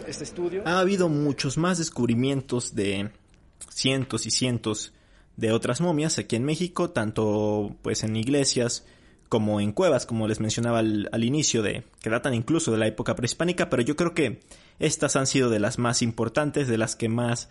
este 0.07 0.23
estudio. 0.23 0.63
Ha 0.65 0.79
habido 0.79 1.09
muchos 1.09 1.57
más 1.57 1.77
descubrimientos 1.77 2.75
de 2.75 3.11
cientos 3.69 4.25
y 4.25 4.31
cientos 4.31 4.93
de 5.37 5.51
otras 5.51 5.81
momias 5.81 6.17
aquí 6.17 6.35
en 6.35 6.43
México, 6.43 6.91
tanto 6.91 7.75
pues 7.81 8.03
en 8.03 8.15
iglesias 8.15 8.85
como 9.27 9.59
en 9.59 9.71
cuevas, 9.71 10.05
como 10.05 10.27
les 10.27 10.39
mencionaba 10.39 10.79
al, 10.79 11.09
al, 11.11 11.23
inicio, 11.23 11.61
de 11.61 11.83
que 12.01 12.09
datan 12.09 12.33
incluso 12.33 12.71
de 12.71 12.77
la 12.77 12.87
época 12.87 13.15
prehispánica, 13.15 13.69
pero 13.69 13.81
yo 13.81 13.95
creo 13.95 14.13
que 14.13 14.39
estas 14.79 15.15
han 15.15 15.27
sido 15.27 15.49
de 15.49 15.59
las 15.59 15.79
más 15.79 16.01
importantes, 16.01 16.67
de 16.67 16.77
las 16.77 16.95
que 16.95 17.09
más 17.09 17.49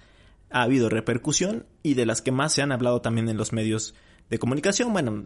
ha 0.50 0.62
habido 0.62 0.88
repercusión 0.88 1.66
y 1.82 1.94
de 1.94 2.06
las 2.06 2.22
que 2.22 2.30
más 2.30 2.52
se 2.52 2.62
han 2.62 2.72
hablado 2.72 3.00
también 3.00 3.28
en 3.28 3.36
los 3.36 3.52
medios 3.52 3.94
de 4.30 4.38
comunicación, 4.38 4.92
bueno, 4.92 5.24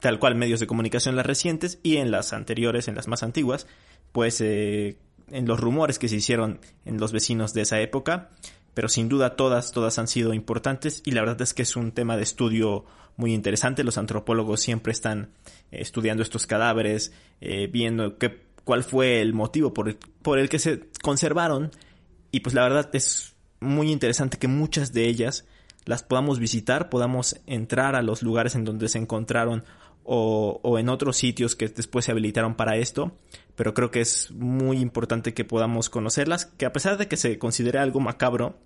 tal 0.00 0.18
cual 0.18 0.34
medios 0.34 0.60
de 0.60 0.66
comunicación 0.66 1.16
las 1.16 1.26
recientes 1.26 1.78
y 1.82 1.96
en 1.98 2.10
las 2.10 2.32
anteriores, 2.32 2.88
en 2.88 2.96
las 2.96 3.08
más 3.08 3.22
antiguas, 3.22 3.66
pues 4.12 4.40
eh, 4.40 4.98
en 5.30 5.46
los 5.46 5.60
rumores 5.60 5.98
que 5.98 6.08
se 6.08 6.16
hicieron 6.16 6.60
en 6.84 6.98
los 6.98 7.12
vecinos 7.12 7.54
de 7.54 7.62
esa 7.62 7.80
época, 7.80 8.30
pero 8.74 8.88
sin 8.88 9.08
duda 9.08 9.36
todas, 9.36 9.72
todas 9.72 9.98
han 9.98 10.08
sido 10.08 10.34
importantes 10.34 11.02
y 11.04 11.12
la 11.12 11.22
verdad 11.22 11.40
es 11.42 11.54
que 11.54 11.62
es 11.62 11.76
un 11.76 11.92
tema 11.92 12.16
de 12.16 12.22
estudio 12.22 12.84
muy 13.16 13.32
interesante. 13.32 13.84
Los 13.84 13.98
antropólogos 13.98 14.60
siempre 14.60 14.92
están 14.92 15.30
eh, 15.70 15.78
estudiando 15.80 16.22
estos 16.22 16.46
cadáveres, 16.46 17.12
eh, 17.40 17.68
viendo 17.72 18.18
qué, 18.18 18.42
cuál 18.64 18.84
fue 18.84 19.20
el 19.20 19.32
motivo 19.32 19.72
por 19.72 19.88
el, 19.88 19.96
por 20.22 20.38
el 20.38 20.48
que 20.48 20.58
se 20.58 20.90
conservaron 21.02 21.70
y 22.30 22.40
pues 22.40 22.54
la 22.54 22.62
verdad 22.62 22.90
es 22.92 23.34
muy 23.60 23.90
interesante 23.90 24.38
que 24.38 24.48
muchas 24.48 24.92
de 24.92 25.06
ellas 25.06 25.46
las 25.84 26.02
podamos 26.02 26.38
visitar, 26.38 26.90
podamos 26.90 27.40
entrar 27.46 27.94
a 27.94 28.02
los 28.02 28.22
lugares 28.22 28.54
en 28.56 28.64
donde 28.64 28.88
se 28.88 28.98
encontraron 28.98 29.64
o, 30.04 30.60
o 30.62 30.78
en 30.78 30.88
otros 30.88 31.16
sitios 31.16 31.56
que 31.56 31.68
después 31.68 32.04
se 32.04 32.10
habilitaron 32.10 32.56
para 32.56 32.76
esto, 32.76 33.16
pero 33.56 33.74
creo 33.74 33.90
que 33.90 34.00
es 34.00 34.30
muy 34.30 34.78
importante 34.78 35.34
que 35.34 35.44
podamos 35.44 35.90
conocerlas, 35.90 36.46
que 36.46 36.66
a 36.66 36.72
pesar 36.72 36.98
de 36.98 37.08
que 37.08 37.16
se 37.16 37.38
considere 37.38 37.78
algo 37.78 38.00
macabro 38.00 38.58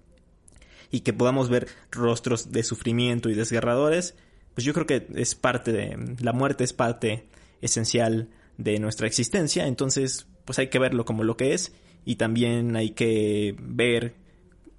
y 0.90 1.00
que 1.00 1.12
podamos 1.12 1.48
ver 1.48 1.68
rostros 1.90 2.52
de 2.52 2.64
sufrimiento 2.64 3.30
y 3.30 3.34
desgarradores, 3.34 4.16
pues 4.54 4.64
yo 4.64 4.74
creo 4.74 4.86
que 4.86 5.06
es 5.14 5.34
parte 5.36 5.72
de 5.72 6.16
la 6.20 6.32
muerte 6.32 6.64
es 6.64 6.72
parte 6.72 7.28
esencial 7.60 8.28
de 8.58 8.78
nuestra 8.78 9.06
existencia, 9.06 9.66
entonces 9.66 10.26
pues 10.44 10.58
hay 10.58 10.68
que 10.68 10.80
verlo 10.80 11.04
como 11.04 11.24
lo 11.24 11.36
que 11.36 11.54
es 11.54 11.72
y 12.04 12.16
también 12.16 12.76
hay 12.76 12.90
que 12.90 13.54
ver 13.60 14.14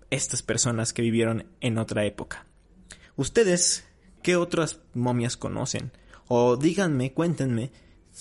estas 0.10 0.43
personas 0.43 0.91
que 0.91 1.02
vivieron 1.02 1.45
en 1.62 1.78
otra 1.78 2.06
época. 2.06 2.45
¿Ustedes 3.15 3.88
qué 4.21 4.36
otras 4.36 4.82
momias 4.93 5.38
conocen? 5.38 5.91
O 6.28 6.58
díganme, 6.58 7.13
cuéntenme, 7.13 7.71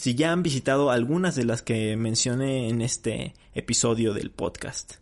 si 0.00 0.14
ya 0.14 0.32
han 0.32 0.42
visitado 0.42 0.90
algunas 0.90 1.36
de 1.36 1.44
las 1.44 1.60
que 1.60 1.94
mencioné 1.94 2.70
en 2.70 2.80
este 2.80 3.34
episodio 3.52 4.14
del 4.14 4.30
podcast. 4.30 4.94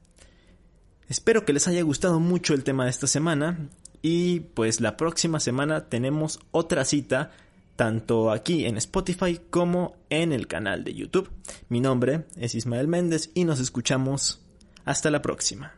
Espero 1.09 1.45
que 1.45 1.53
les 1.53 1.69
haya 1.69 1.83
gustado 1.83 2.19
mucho 2.19 2.53
el 2.53 2.65
tema 2.65 2.83
de 2.83 2.91
esta 2.91 3.07
semana 3.07 3.69
y 4.03 4.41
pues 4.41 4.81
la 4.81 4.97
próxima 4.97 5.39
semana 5.39 5.89
tenemos 5.89 6.41
otra 6.51 6.85
cita 6.85 7.31
tanto 7.77 8.33
aquí 8.33 8.67
en 8.67 8.77
Spotify 8.77 9.39
como 9.51 9.95
en 10.11 10.33
el 10.33 10.49
canal 10.49 10.83
de 10.83 10.95
YouTube. 10.95 11.31
Mi 11.69 11.79
nombre 11.79 12.25
es 12.35 12.57
Ismael 12.57 12.89
Méndez 12.89 13.31
y 13.35 13.45
nos 13.45 13.61
escuchamos 13.61 14.41
hasta 14.85 15.13
la 15.13 15.23
próxima. 15.23 15.78